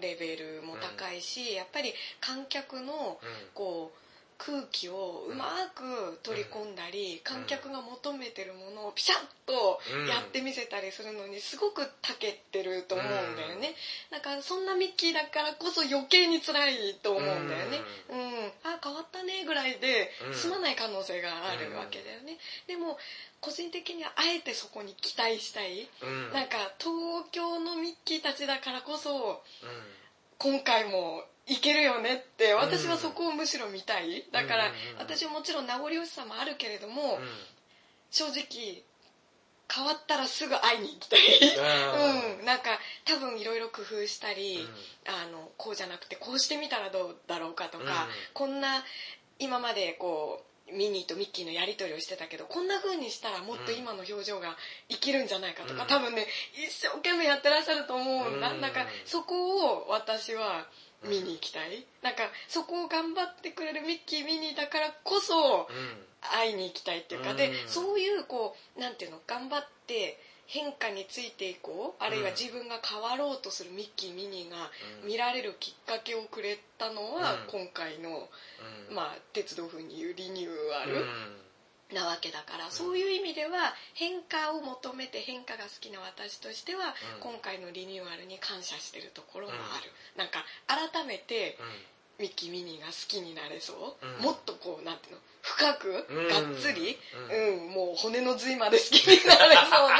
[0.00, 3.18] レベルも高いし、やっぱり観客の
[3.54, 4.07] こう
[4.38, 13.74] 空気をうまく取り込んだり、観客が求めてるものをピシャッとやってみせたりするのにすごく長けてると思うんだよね、
[14.10, 17.80] だからそんなミッキーだからこそ余計に辛いと思うんだよね。
[18.08, 20.34] うん、あ変わったねぐらいでうん。
[20.34, 22.96] 済まない可能性があるわけだよね、でも
[23.40, 26.32] 個人的にはあえてそこに期待したい、うん。
[26.32, 29.68] なんか東京のミッキーたちだからこそうん。
[30.38, 34.24] 今回もいけるよねって私はそこをむしろ見たい。
[34.32, 37.18] だから私はもちろん名残惜しさもあるけれども
[38.10, 38.82] 正直
[39.70, 41.20] 変わったらすぐ会いに行きたい。
[42.38, 42.44] うん。
[42.46, 44.66] なんか多分いろいろ工夫したり、
[45.06, 48.10] あのこうじゃなくてこうしてみたらどうだろうかとか、うん。
[48.32, 48.82] こんな
[49.38, 54.56] 今までこうミニーとミッキーのやり取りをしてたけどこんな風にしたらもっと今の表情が
[54.88, 55.88] 生きるんじゃないかとか、うん。
[55.88, 58.36] 多分ね一生懸命やってらっしゃると思う。
[58.36, 58.60] んだ、うん。
[58.62, 60.66] なんかそこを私は
[61.04, 65.68] 見に行きたい、なんかそこを頑張ってくれるミッキーミニーだからこそ
[66.20, 67.68] 会いに行きたいっていうか、でうん。
[67.68, 69.20] そういうこうなんていうの？
[69.26, 72.02] 頑張って変化についていこう。
[72.02, 74.56] あるいは自分が変わろうとするミッキーミニーが
[75.04, 77.38] 見られるきっかけをくれたのは、うん。
[77.48, 78.28] 今回の、
[78.90, 81.04] まあ、鉄道風に言うリニューアル
[81.92, 87.20] なわけだから、そういう意味では変化を求めて変化が好きな私としては、うん。
[87.20, 91.56] 今回のリニューアルに感謝してるところもある、なんか改めて
[92.18, 94.22] ミッキー・ミニーが好きになれそう、うん。
[94.22, 95.20] もっとこうなんていうの？
[95.56, 96.98] 深く、うんがっつり、
[97.30, 99.96] ううん、もう骨の髄まで好きになれそうな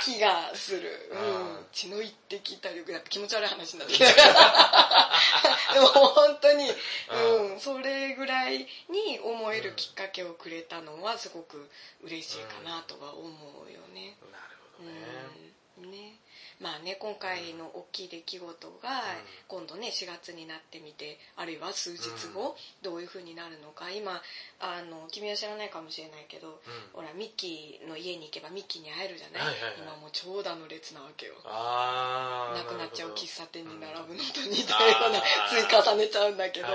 [0.00, 1.10] 気がする。
[1.12, 1.20] うあ
[1.60, 1.66] ん。
[1.72, 4.06] 血の一滴たり、やっぱ気持ち悪い話になってきた。
[5.74, 11.68] でも本当に、うん、それぐらいに思えるきっかけをくれたのはすごく
[12.02, 14.16] 嬉しいかなとは思うよね。
[14.30, 15.56] なるほどね。
[15.82, 16.16] うんね。
[16.60, 19.02] まあね今回の大きい出来事が
[19.46, 23.90] 今度ね4月になってみてあるいは数日後どういう風になるのか。
[23.90, 24.22] 今
[24.58, 26.56] あの君は知らないかもしれないけどうん。
[26.94, 31.34] ほらミッキーの家に行けばミッキーに会えるじゃない,、今もう長蛇の列なわけよ。
[31.44, 36.68] なくなっちゃう喫茶店に並ぶのと似うんたような追加重ねちゃうんだけど、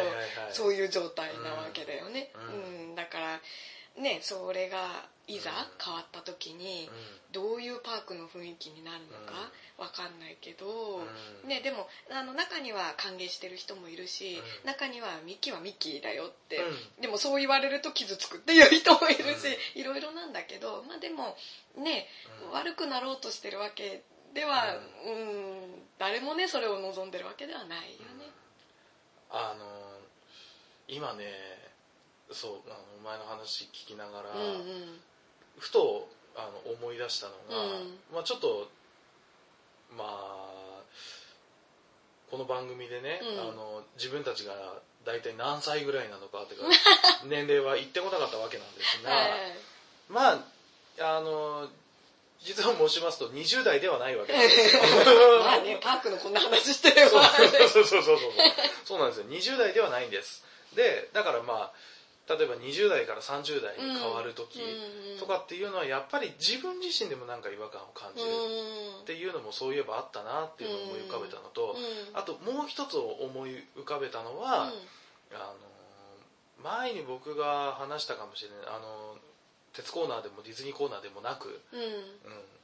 [0.52, 2.92] そういう状態なわけだよね、ううん。
[2.94, 3.42] んだから
[3.98, 5.52] ねそれがいざ
[5.84, 6.90] 変わった時に、
[7.32, 11.02] どういうパークの雰囲気になるのかわかんないけど、
[11.44, 11.50] うん。
[11.50, 14.68] ね、でもあの中には歓迎してる人もいるし、うん。
[14.68, 17.02] 中にはミッキーはミッキーだよって、うん。
[17.02, 21.36] でもそう言われると傷つくっていう人もいるし、いろいろなんだけど、まあ、でも
[21.78, 22.08] ね、
[22.46, 22.52] うん。
[22.52, 24.04] 悪くなろうとしてるわけ
[24.34, 24.76] では、
[25.06, 28.32] うん、誰もねそれを望んでるわけではないよね。
[29.30, 29.66] あの
[30.88, 31.26] 今ね
[32.32, 35.00] そうあのお前の話聞きながら、うんうん
[35.60, 37.98] ふとあの思い出したのが、うん。
[38.14, 38.70] まあちょっと
[39.96, 40.52] まあ
[42.30, 43.50] この番組でね、うん。
[43.50, 44.54] あの自分たちが
[45.06, 46.68] 大体何歳ぐらいなのかっていうか
[47.26, 49.32] 年齢は言ってこなかったわけなんですが、はい。
[50.10, 50.40] まあ
[51.00, 51.70] あの
[52.44, 54.82] 実を申しますと20代ではないわけですよ。
[55.44, 58.20] まあねパークのこんな話してればそうそうそうそうそう
[58.86, 59.00] そう。
[59.00, 59.26] なんですよ。
[59.26, 60.44] 20代ではないんです。
[60.76, 61.72] でだからまあ
[62.32, 64.60] 例えば20代から30代に変わる時
[65.20, 68.30] とかっていうのはやっぱり自分自身でもなんか違和感を感じる
[69.04, 71.76] っていうのもそういえばあったなっていうのを思い浮かべたのと
[72.14, 73.12] あともう一つ思
[73.48, 74.72] い浮かべたのは、
[75.34, 75.72] あの
[76.64, 79.18] 前に僕が話したかもしれないあの
[79.74, 82.12] 鉄コーナーでもディズニーコーナーでもなく、うん。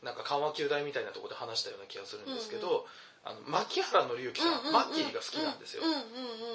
[0.04, 2.86] なんか緩和球大みたいなところで話したような気がするんですけど、
[3.24, 5.84] あの牧原紀之さん、マッキーが好きなんですよ、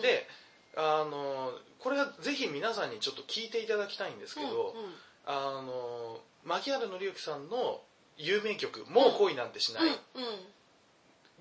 [0.00, 0.28] で
[0.76, 4.92] あのこれはぜひ皆さんにちょっと聞いていただきたいんですけど、うんうん。
[5.26, 7.80] あの牧原紀之さんの
[8.16, 9.98] 有名曲「もう恋なんてしない」うん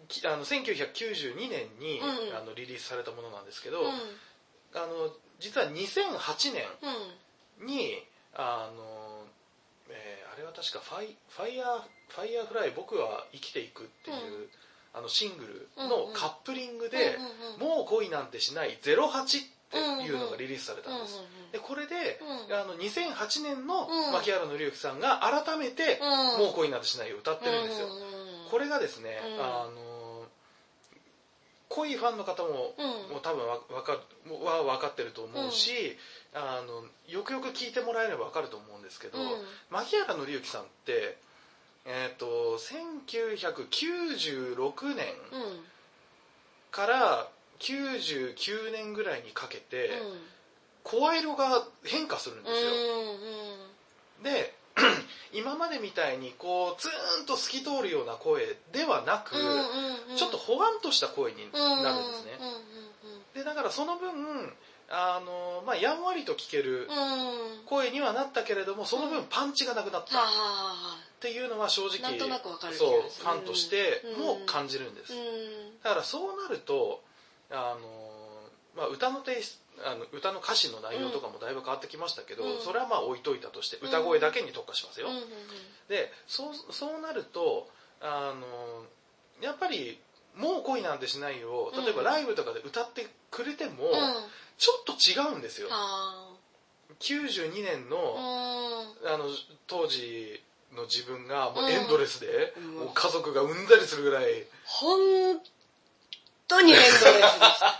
[0.07, 3.89] きあの1992年に、うんあのリリースされたものなんですけど、うん。
[4.73, 6.65] あの実は2008年
[7.59, 7.67] うん。
[7.67, 8.03] に
[8.33, 9.25] あの、
[9.89, 14.49] えーあれは確かファイ「ファイヤーファイヤーフライ僕は生きていく」っていう、うん。
[14.93, 15.45] あのシング
[15.77, 17.29] ルのカップリングでうんうん。
[17.29, 17.30] うん「もう
[17.91, 22.17] 恋なんてしない08」っていうのがリリースされたんです、うんうんうんでこれで、
[22.49, 22.55] うん。
[22.55, 24.13] あの2008年のうん。
[24.13, 26.07] 槇原敬之さんが改めて「うん。
[26.45, 28.11] もう恋なんてしない」を歌ってるんですよ、うんうんうん
[28.51, 29.41] これがですね、うん。
[29.41, 30.27] あの
[31.69, 32.87] 濃いファンの方も、うん。
[33.11, 35.97] もう多分わわかもは分かってると思うし、
[36.33, 39.47] あのよくよく聞いてもらえれば分かると思うんですけど、うん。
[39.69, 41.15] 牧原紀之さんって、
[41.85, 45.65] えー、と1996年うん。
[46.71, 47.29] から
[47.61, 49.95] 99年ぐらいにかけて、うん。
[50.83, 52.71] 声色が変化するんですよ。
[52.71, 54.53] うんで
[55.33, 59.35] 今までみたいにこうツーンと透き通るような声ではなく、
[60.15, 62.31] ちょっとほわんとした声になるんですね。
[63.33, 64.53] でだからその分
[64.89, 66.87] あの、まあ、やんわりと聞ける
[67.65, 70.23] 声にはなったけれどもその分パンチがなくなったっ
[71.19, 71.99] ていうのは正直
[72.73, 75.13] そうファンとしても感じるんです、
[75.83, 77.01] だからそうなると
[77.51, 77.87] あの、
[78.75, 82.61] まあ、歌のテイスあの歌の歌詞の内容とかもだいぶ変わってきましたけど、うん。
[82.61, 85.21] それはまあ置いといたとして歌声だけに特化しますよ、うんうん
[85.89, 87.67] でそうそうなると
[87.99, 88.85] あの
[89.43, 89.99] やっぱり
[90.37, 93.91] 「もう恋なんてしないよ」例えばうんライブとかで歌ってくれても、
[94.57, 95.67] ちょっと違うんですよ。
[95.69, 96.33] は
[96.99, 99.13] 92年あの,、うん。
[99.13, 99.25] あの
[99.67, 100.41] 当時
[100.73, 102.53] の自分がもうエンドレスで、
[102.93, 104.45] 家族が産んだりするぐらい。
[104.63, 105.41] 本
[106.51, 107.75] 当にレスでした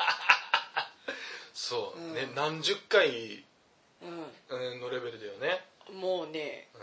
[1.54, 2.14] そう、うん。
[2.14, 3.44] ね何十回
[4.02, 5.62] ううんのレベルだよね、
[5.94, 6.82] んもうねうん。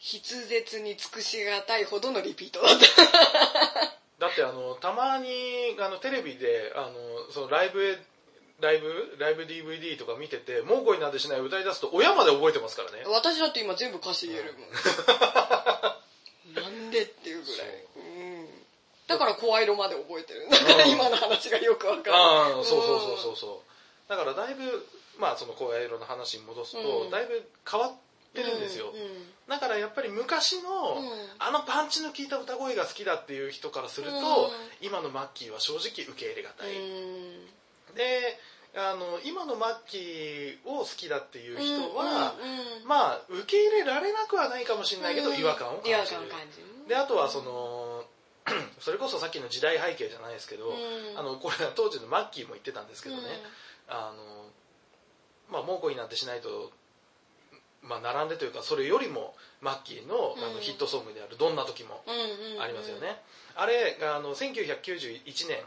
[0.00, 2.60] 筆舌に尽くしがたいほどのリピート。
[2.60, 5.28] だっただってあのたまに
[5.78, 6.92] あのテレビであの
[7.32, 7.98] そのライブへ
[8.60, 9.16] ライブ？
[9.18, 13.04] ライブ DVD とか見てて「もう恋なんてしない」歌い出すと親まで覚えてますからね。
[13.06, 14.70] 私だって今全部歌詞言えるもん
[16.62, 17.86] なんでっていうぐらい、うん、
[19.10, 20.46] だから声色まで覚えてる。
[20.48, 24.08] だから今の話がよくわかるああそうそうそうそうそう。
[24.08, 24.86] だからだいぶ
[25.18, 27.10] まあその声色の話に戻すと、うん。
[27.10, 27.92] だいぶ変わっ
[28.32, 29.08] てるんですよ、うんうん。
[29.48, 31.08] だからやっぱり昔の、うん。
[31.40, 34.22] あのパンチの効いた歌声が好きだっていう人からすると、うん。
[34.80, 37.94] 今のマッキーは正直受け入れがたい、うん。
[37.96, 38.38] で
[38.76, 42.86] あの今のマッキーを好きだっていう人は、うんうんうん。
[42.86, 45.36] まあ受け入れられなくはないかもしれないけど、うん。
[45.36, 45.96] 違和感を感じる。
[45.96, 46.66] 違和感を感じる。
[46.88, 47.89] であとはその
[48.80, 51.18] それこそさっきの時代背景じゃないですけど、うん。
[51.18, 53.22] あのこれは当時のマッキーも言ってたんですけどね、
[53.88, 54.46] あの
[55.50, 56.72] まあ猛虎になんてしないと、
[57.82, 60.54] まあ、並んでというかそれよりもマッキーのあうん。
[60.54, 62.62] のヒットソングである「どんな時も」うんうんうん。
[62.62, 63.20] ありますよね、
[63.56, 65.62] あれあの1991年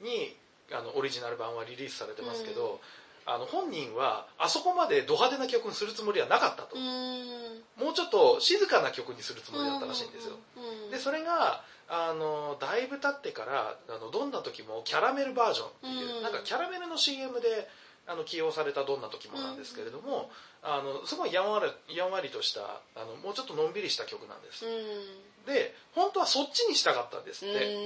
[0.00, 0.36] に
[0.72, 2.80] あのオリジナル版はリリースされてますけど、
[3.24, 7.62] あの本人はあそこまでド派手な曲にするつもりはなかったと、うん。
[7.76, 10.90] もうちょっと静かな曲にするつもりだったらしいんですよ、うんうん。
[10.90, 16.22] でそれがあのだいぶ経ってからあのどんな時もキャラメルバージョンっていう、うん。
[16.22, 17.68] なんかキャラメルの CM で
[18.08, 20.30] あの起用されたどんな時もなんですけれども、
[20.62, 22.60] あのすごいやんわりやんわりとした
[22.94, 25.52] あのもうちょっとのんびりした曲なんです、うん。
[25.52, 27.78] で本当はそっちにしたかったんですって、う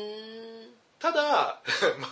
[0.67, 0.71] ん。
[0.99, 1.61] ただ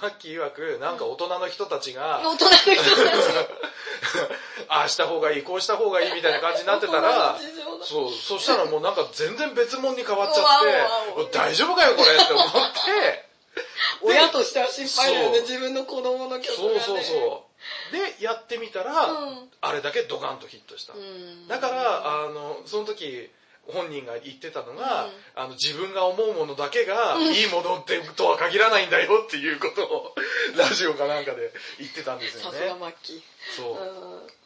[0.00, 2.80] マッキー曰くなんか大人の人たちが、大人の人たち
[4.68, 7.38] ああした方がいいこうした方がいいみたいな感じになってたら
[7.82, 13.28] そうそしたらもうなんか全然別物に変わっちゃって大丈夫かよこれって思って。
[14.02, 17.44] 親としては心配だよね自分の子供の曲がそうねそうそ
[17.92, 17.92] う。
[17.92, 19.50] でやってみたら、うん。
[19.60, 21.48] あれだけドカンとヒットした、うん。
[21.48, 23.30] だからあのその時
[23.66, 25.12] 本人が言ってたのが、うん。
[25.34, 30.14] あの自分が思うものだけがいいものってとは限らないんだよっていうことを
[30.56, 33.20] ラジオかなんかで言ってたんですよさすがねマッキー
[33.56, 34.37] そううん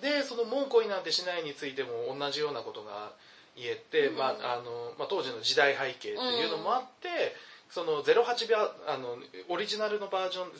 [0.00, 3.12] でその「もう恋なんてしない」についても同じようなことが
[3.56, 4.16] 言えて、うん。
[4.16, 7.34] まああのまあ、当時の時代背景っていうのもあって、
[7.70, 9.18] その08秒あの
[9.48, 10.50] オリジナルのバージョン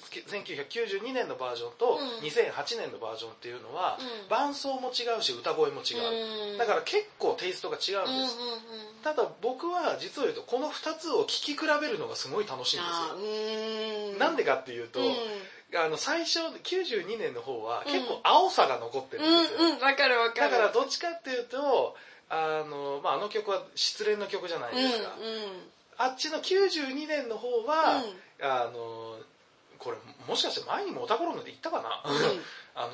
[0.45, 2.27] 1992年のバージョンとうん。
[2.27, 4.29] 2008年のバージョンっていうのは、うん。
[4.29, 6.59] 伴奏も違うし歌声も違う、うん。
[6.59, 14.19] だから結構テイストが違うんです、うんうんうんただ僕は実を言うとこの2つを聴き比べるのがすごい楽しいんですよ、ん。
[14.19, 15.07] なんでかっていうと、うん
[15.75, 17.93] あの最初92年の方はうん。
[17.93, 20.51] 結構青さが残ってるんですよ、うんうんわかるわかる。
[20.51, 21.97] だからどっちかっていうと
[22.31, 25.63] あの,、まあ、あの曲は失恋の曲じゃないですか、うんうん。
[25.99, 28.03] あっちの92年の方は、
[28.41, 29.19] あの
[29.79, 29.97] これ
[30.27, 32.45] もしかして前にもオタコロンで言ったかな、うん。
[32.75, 32.93] あの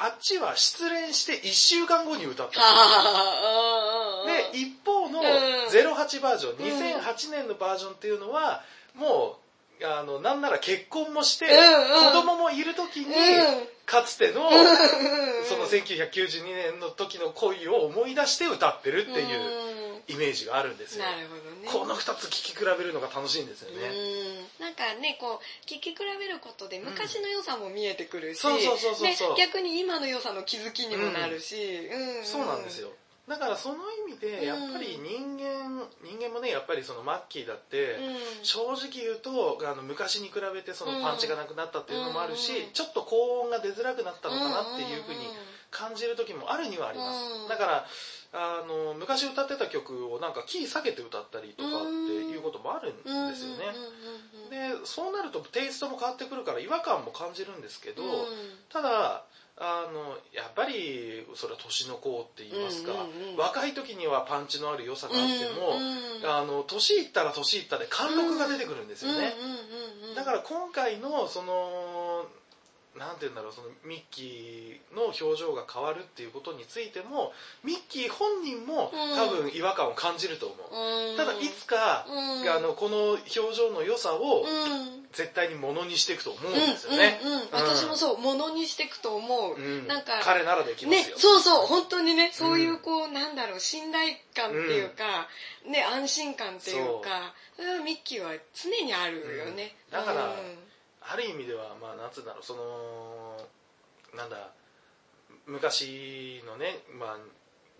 [0.00, 2.60] あっちは失恋して1週間後に歌った。
[2.60, 5.24] は あで一方のうん。
[5.24, 6.98] 08バージョン、うん。
[6.98, 8.62] 2008年のバージョンっていうのは
[8.94, 9.47] もう
[9.84, 12.12] あのなんなら結婚もして、うんうん。
[12.12, 13.12] 子供もいる時に、うん。
[13.86, 14.48] かつての、うん
[15.48, 21.68] その1992年の時の恋を思い出して歌ってるっていうイメージがあるんですよ、なるほどね。
[21.72, 23.88] この2つ聴き比べるのが楽しいんですよね、
[24.60, 24.64] うん。
[24.64, 29.36] なんかねこう聞き比べることで昔の良さも見えてくるし、そうそうそうそうそう。
[29.36, 32.24] で逆に今の良さの気づきにもなるし、うん。
[32.24, 32.90] そうなんですよ
[33.28, 33.76] だからその
[34.08, 38.44] 意味でやっぱりうん人間、人間もねやっぱりそのマッキーだって、うん。
[38.44, 42.72] 正直言うとあの昔に比べてそのパンチがなくなったっていうのもあるし、うん。
[42.72, 45.18] ちょっと高音が出づらくなったのかなっていうふうに
[45.70, 47.48] 感じる時もあるにはあります、うん。
[47.48, 47.86] だから
[48.32, 53.72] あの昔歌ってた曲をなんかキー下げて歌ったりとかっていうこともあるんうんですよね、
[54.50, 58.10] でそうなるとテイストも変わってくるから違和感も感じるんですけど、うん。
[58.68, 59.24] ただ
[59.60, 63.36] あのやっぱりそれは年の子って言いますか、うんうんうん。
[63.36, 70.14] 若い時にはパンチのある良さがあっても、うんうんあの年いったら年いったで貫禄が出てくるんですよね、うんうんうんうん。
[70.16, 72.26] だから今回のその
[72.98, 77.32] なんて言うんだろうそのミッキーの表情が変わるっていうことについても
[77.62, 79.16] ミッキー本人もうん。
[79.16, 81.16] 多分違和感を感じると思う、うん。
[81.16, 82.50] ただいつか、うん。
[82.50, 87.48] あのこの表情の良さをうん絶対にものにしていくと思うんですよね、うんうんうん。
[87.52, 89.86] 私もそうものにしていくと思う、うん。
[89.86, 95.28] なんか彼ならできまねすよ、そうそう本当にねそういうこう、なんだろう信頼感っていうか、
[95.66, 100.58] ね安心感っていうかそれはミッキーは常にあるよね、うんだからうん。
[101.00, 103.36] ある意味ではまあなんつうんだろうその
[104.14, 104.50] なんだ
[105.46, 107.18] 昔のね、まあ、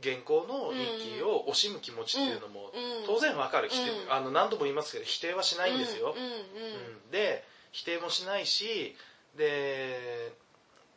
[0.01, 4.13] 現行のミッキーを惜しむ気持ちっていうのもうん当然わかる、うん。
[4.13, 8.97] あの何度も言いますけど否定はしないんですよ、うんで否定もしないし
[9.37, 10.33] で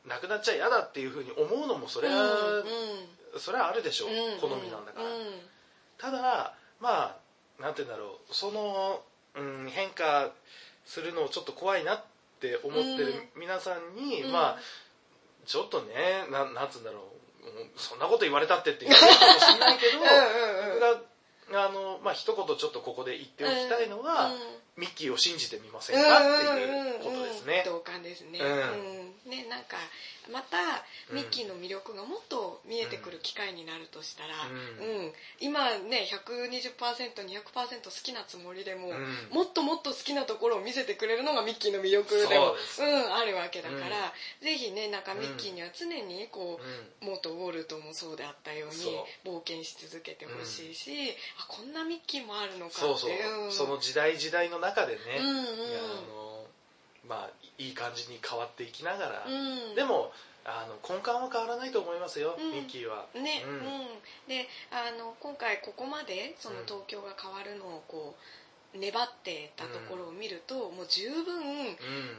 [0.07, 2.63] 亡くなっちゃ嫌だっていうふうに思うのもそれは、
[3.37, 5.13] それはあるでしょう、うん好みなんだから、うん。
[5.97, 7.15] ただま
[7.59, 8.33] あなんて言うんだろう。
[8.33, 9.01] その、
[9.35, 10.31] うん、変化
[10.85, 12.03] するのをちょっと怖いなっ
[12.39, 14.31] て思ってる皆さんに、うん。
[14.31, 14.57] まあ
[15.45, 17.01] ちょっとねななんつうんだろう。
[17.03, 17.11] うん
[17.77, 21.01] そんなこと言われたってって言う かもしれないけど僕が
[21.53, 24.37] あの、まあ一言ちょっとここで言っておきたいのは、うん。
[24.77, 27.63] ミッキーを信じてみませんかっていうことですね。
[27.65, 28.39] 同感ですね。
[29.25, 29.75] ねなんか
[30.29, 35.07] またミッキーの魅力がもっと見えてくる機会になるとしたら、ううん。
[35.07, 39.27] ん今ね 120%200% 好きなつもりでも、うん。
[39.31, 47.11] もっともっと好きなところを見せてくれるのがミッキーの魅力でもそうん、あるわけだから、ぜひねなんかミッキーには常にこう、うん。
[47.13, 50.91] 元ウォルトもそうであったようにそ冒険し続けてほしいし、
[51.37, 53.51] あこんなミッキーもあるのかってそうそう、ん。
[53.51, 56.20] その時代時代の中でね、うんうん
[57.11, 59.75] まあいい感じに変わっていきながら、うん。
[59.75, 60.13] でも
[60.45, 62.51] あの根幹は変わらないと思いますよ、うん。
[62.51, 63.05] ミッキーは。
[63.13, 63.57] ね、ううん。
[63.59, 63.61] ん、
[64.31, 68.15] であの今回ここまでそのうん東京が変わるのをこ
[68.73, 71.75] う粘ってたところを見ると、もう十分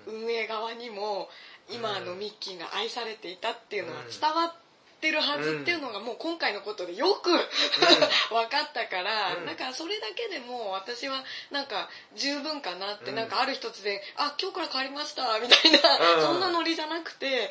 [0.06, 0.26] うん。
[0.26, 1.30] 運営側にも
[1.70, 2.18] 今のうん。
[2.18, 4.10] ミッキーが愛されていたっていうのはうん。
[4.12, 4.54] 伝わっ
[5.02, 7.30] てるはずっていうのがもう今回のことでよく
[8.30, 9.46] 分かったから、うん。
[9.46, 13.16] だからそれだけでも私はなんか十分かなって、うん。
[13.16, 16.22] なんかある一つで「あ今日から変わりました」みたいな、うん。
[16.22, 17.50] そんなノリじゃなくて、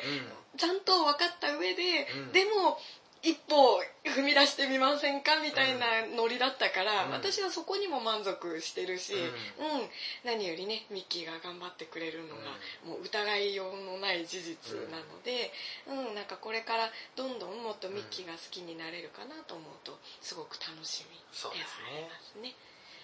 [0.56, 2.32] ちゃんと分かった上で、うん。
[2.32, 2.80] でも
[3.22, 5.86] 一歩踏み出してみませんかみたいな
[6.16, 7.10] ノリだったから、うん。
[7.12, 9.88] 私はそこにも満足してるし、ううん。
[10.24, 15.54] 何よりねミッキーが頑張ってくれるのが、もう疑いようのない事実なので、
[15.86, 16.14] うん。
[16.14, 22.54] なんかこれからどんどんもっとミッキーが好きになれるかなと思うとすごく楽しみではありますね。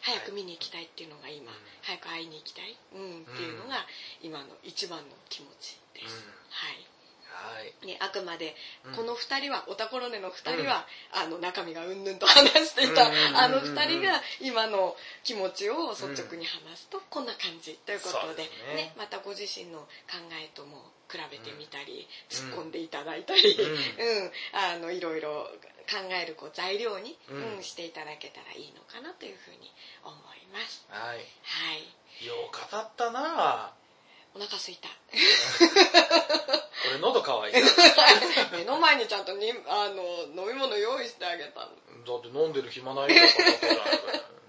[0.02, 3.86] 早く見に行きたいっていうのが今、うん早く会いに行きたい、うん、っていうのが
[4.20, 6.26] 今の一番の気持ちです。
[6.50, 6.97] はい
[7.84, 8.94] ね、あくまでうん。
[8.94, 18.48] この2人は、オタコロネの2人は、あの中身がうんぬんと話していた、あの2人が今の気持ちを率直に話すとこんな感じということで,、ね。
[18.74, 19.86] ねまたご自身の考
[20.32, 22.36] えとも比べてみたり、うん。
[22.36, 25.50] 突っ込んでいただいたり、ううんあのいろいろ
[25.88, 29.72] 考えるこう材料に、ううんんしていただけたらいいのかなというふうに
[30.04, 30.84] 思います。
[30.88, 31.18] はい。
[31.42, 32.26] はい。
[32.26, 33.72] よう語ったな
[34.34, 34.88] お腹すいた。
[36.90, 37.58] 俺喉乾いた。
[38.56, 40.02] 目の前にちゃんとにあの
[40.42, 41.66] 飲み物用意してあげたの。
[41.66, 43.20] だって飲んでる暇ないから。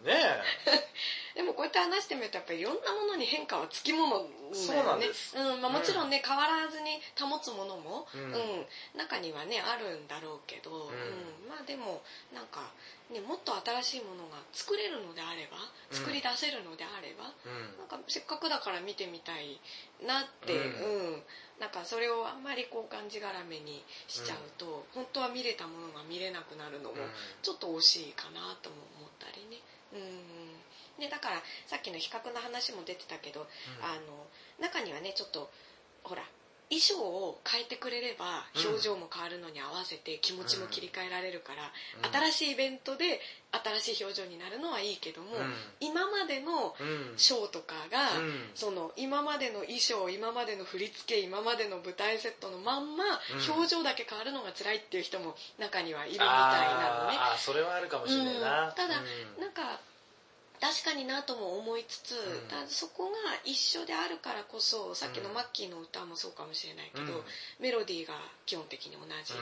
[0.03, 0.41] ね
[1.39, 4.59] でもこうやって話してみるとやっぱりいろんなものに変化はつきものだよね。
[4.59, 5.31] そうなんです。
[5.39, 8.59] うんまあ、もちろんね、変わらずに保つものも、ううん。
[8.59, 8.67] ん
[8.99, 11.47] 中にはねあるんだろうけど、うん。
[11.47, 12.03] まあでも
[12.35, 12.67] なんか、
[13.07, 15.95] ね、もっと新しいものが作れるのであればうん。
[15.95, 17.79] 作り出せるのであれば、うん。
[17.79, 19.55] なんかせっかくだから見てみたい
[20.03, 21.23] なって、ううん。
[21.23, 21.23] ん
[21.63, 23.79] なんかそれをあんまりこうがんじがらめに
[24.11, 27.09] しちゃうと、本当は見れたものが見れなくなるのも、うん。
[27.41, 29.63] ちょっと惜しいかなとも思ったりね。
[29.93, 33.47] うんでだからさっきの比較の話も出てたけど、
[33.81, 34.27] あの
[34.59, 35.49] 中にはねちょっと
[36.03, 36.23] ほら
[36.69, 38.67] 衣装を変えてくれればうん。
[38.67, 41.71] 表情も変わるのに合わせて気持ちも切り替えられるから、
[42.05, 42.29] うん。
[42.29, 43.19] 新しいイベントで
[43.81, 45.53] 新しい表情になるのはいいけども、うん。
[45.79, 48.49] 今までのうんショーとかが、うん。
[48.53, 53.51] その今までの衣装今までの振り付け今までの舞台セットのまんま、うん。
[53.51, 57.17] 表情だけ変わるのが辛いっていう人も中にはいるみたいなのね。
[57.37, 58.75] それはあるかもしれないな、うん。
[58.75, 59.01] ただ
[59.37, 59.41] うん。
[59.41, 59.79] なんか
[60.61, 62.47] 確かになとも思いつつ、ん。
[62.49, 67.23] ただそこが一緒であるからこそさっきのマッキーの歌もそうかもしれないけど、うん。
[67.59, 69.33] メロディーが基本的に同じ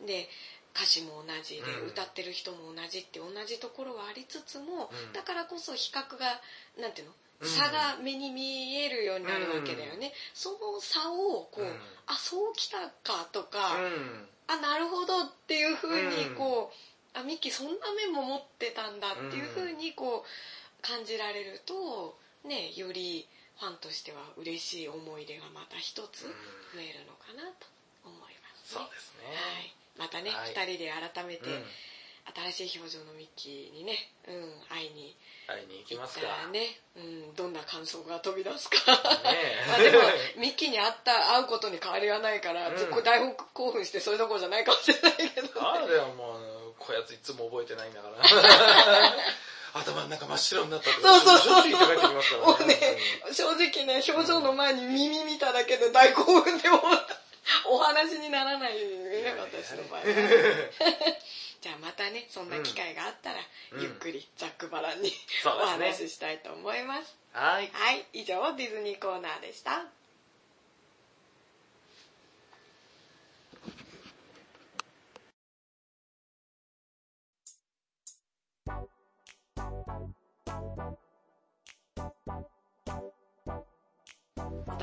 [0.00, 0.28] で、で
[0.74, 1.88] 歌詞も同じで、うん。
[1.88, 5.12] 歌ってる人も同じって同じところはありつつも、うん。
[5.12, 6.40] だからこそ比較が
[6.80, 7.12] なんていうの？
[7.40, 7.48] うん。
[7.48, 11.80] 差が目に見えるようになるわけだよね、その差をこう、うん。
[12.06, 14.28] あそうきたかとか、うん。
[14.48, 16.74] あなるほどっていうふうにこう、
[17.14, 22.16] あミッキーそんな面も持ってたんだっていうふうにこう感じられると
[22.48, 23.26] ねより
[23.60, 27.66] ファンとしては嬉しい思い出がまた一つ増えるのかなと
[28.04, 28.80] 思いますね。
[28.80, 30.50] そうですね、はい、またね、はい。
[30.50, 31.62] 二人で改めてうん。
[32.52, 33.98] 新しい表情のミッキーにね、
[34.28, 35.16] うん、会いに
[35.48, 36.26] 会いに行きますか。
[36.26, 37.00] たらね、う
[37.32, 38.78] ん、どんな感想が飛び出すか。
[38.94, 39.98] あでも
[40.38, 42.76] ミッキーに会った会うことに変わりはないから、うん。
[42.76, 48.16] ずっと大興奮してそれどころじゃないかもしれないけど、あれはもうこやついつも覚えてないんだから。
[49.74, 52.98] 頭の中真っ白になったってそうそうそうしょっちゅう言ってきますからもうね
[53.32, 56.82] 正直ね表情の前に耳見ただけで大興奮でも
[57.70, 60.04] お話にならないね私の場合は
[61.62, 63.38] じゃあまたねそんな機会があったら、
[63.74, 63.82] うん。
[63.82, 65.12] ゆっくりざっくばらんに、
[65.46, 67.16] お話ししたいと思います。
[67.32, 67.70] はい。
[67.72, 68.04] はい。
[68.12, 69.86] 以上ディズニーコーナーでした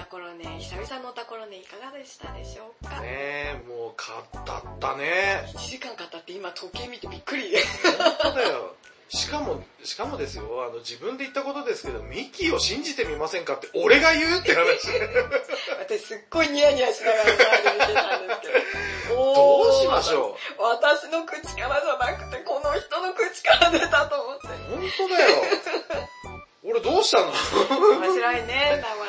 [0.10, 7.53] おたころね久々のおたころねいかがでしたでしょうか、ねえもう語ったね1時間語って今時計見てびっくり
[8.23, 8.73] 本当だよ
[9.10, 14.86] しかも、しかもですよ、あの、自分で言ったことですけど、ミッキーを信じてみませんかって、俺が言うって話。
[15.81, 18.48] 私すっごいニヤニヤしながら見てたんですけ
[19.10, 19.15] ど。
[19.34, 24.48] どうしましょう私の口からじゃなくて、この人の口から出たと思って。
[24.48, 25.44] 本当だよ。
[26.64, 27.31] 俺どうしたの？
[27.31, 28.84] 面白いね、生ロコ。
[28.84, 29.09] ねもう、怖い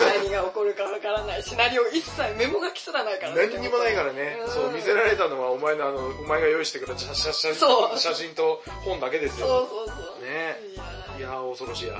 [0.00, 1.42] 何が起こるかわからない。
[1.42, 4.50] シナリオ一切メモ書きすらないから何にもないからね、うん。
[4.50, 9.68] そう、見せられたのはお前のあの、お前が用意してくれた写写写真と本だけですそうよ。
[9.68, 10.24] そうそう。
[10.24, 10.58] ね。
[10.74, 11.18] いやー。
[11.18, 11.94] いやー、恐ろしいや。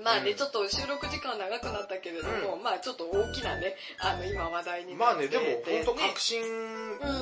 [0.00, 0.36] まあね、うん。
[0.36, 6.42] ちょっと収録時間長くなったけれども、まあちょっと大きなね、あの今話題になってまあね、でも本当ね確信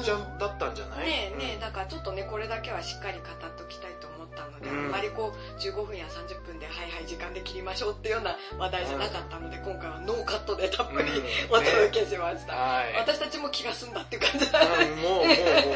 [0.05, 1.07] じゃ、だったんじゃない？
[1.07, 12.55] ねえねえ、だからちょっとね、これだけはしっかり語っておきたいと思ったので、うんあんまりこう、15分や30分で、はいはい、時間で切りましょうっていうような話題じゃなかったので、今回はノーカットでたっぷり、うんお届けしました。
[12.55, 12.95] はい。
[12.97, 14.85] 私たちも気が済んだっていう感じだね。
[14.85, 15.33] うんもう、もう、も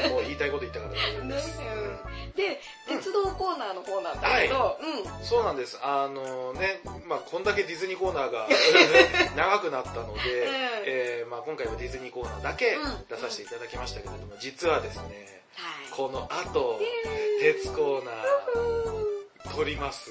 [0.06, 1.58] う、もう言いたいこと言ったから大丈夫ねです。
[1.58, 5.24] うんで、鉄道コーナーの方なんだけど、うん。
[5.24, 5.78] そうなんです。
[5.82, 8.48] あのね、まあこんだけディズニーコーナーが
[9.36, 10.48] 長くなったので、
[10.86, 15.39] えーまあ今回はディズニーコーナーだけうん出させていただきましたけれども、実はですね、はい。
[15.90, 16.80] この後、
[17.40, 20.10] 鉄コーナー撮ります。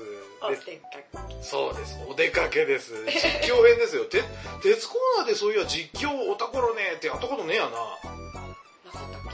[1.41, 1.97] そうです。
[2.07, 2.93] お出かけです。
[3.05, 4.05] 実況編ですよ。
[4.05, 4.23] て
[4.61, 7.69] 鉄コーナーでそういや実況おたころねってやったことねえやな。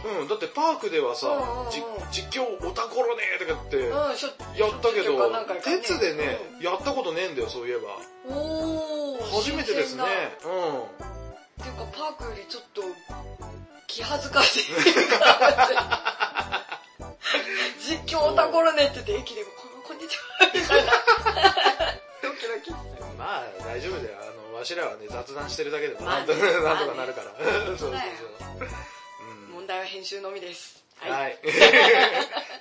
[0.05, 1.27] うん、だってパークではさ
[1.71, 5.17] じ実況おたころねとかってやったけど
[5.63, 8.35] 鉄でね、やったことねえんだよ、そういえば。
[8.35, 9.31] おー。
[9.31, 10.03] 初めてですね。
[10.43, 10.79] うん。
[10.81, 12.81] っていうか、パークよりちょっと、
[13.87, 14.73] 気恥ずかしい。
[17.87, 20.91] 実況おたころねって言って、駅でも、ここんにちは、みたいな。
[22.21, 22.71] ドキドキ。
[23.17, 24.17] まあ、大丈夫だよ。
[24.21, 26.39] あの、わしらはね、雑談してるだけでも、なんとか、
[26.95, 27.35] なるから。
[27.67, 27.91] そうそうそう。
[27.91, 30.83] うん問題は編集のみです。
[30.97, 31.11] はい。
[31.11, 31.39] はい。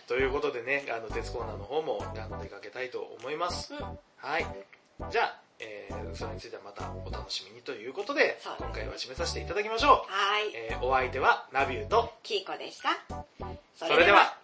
[0.09, 3.75] ということでね、あの、鉄コーナーの方も、あの、出かけたいと思います。
[3.75, 4.47] うんはい。
[5.11, 10.13] じゃあ、えー、それについてはまたお楽しみにということで、今回は締めさせていただきましょう。
[10.13, 10.53] はい。
[10.55, 12.91] えー、お相手はナビューと、キーコでした。
[13.77, 14.37] それでは。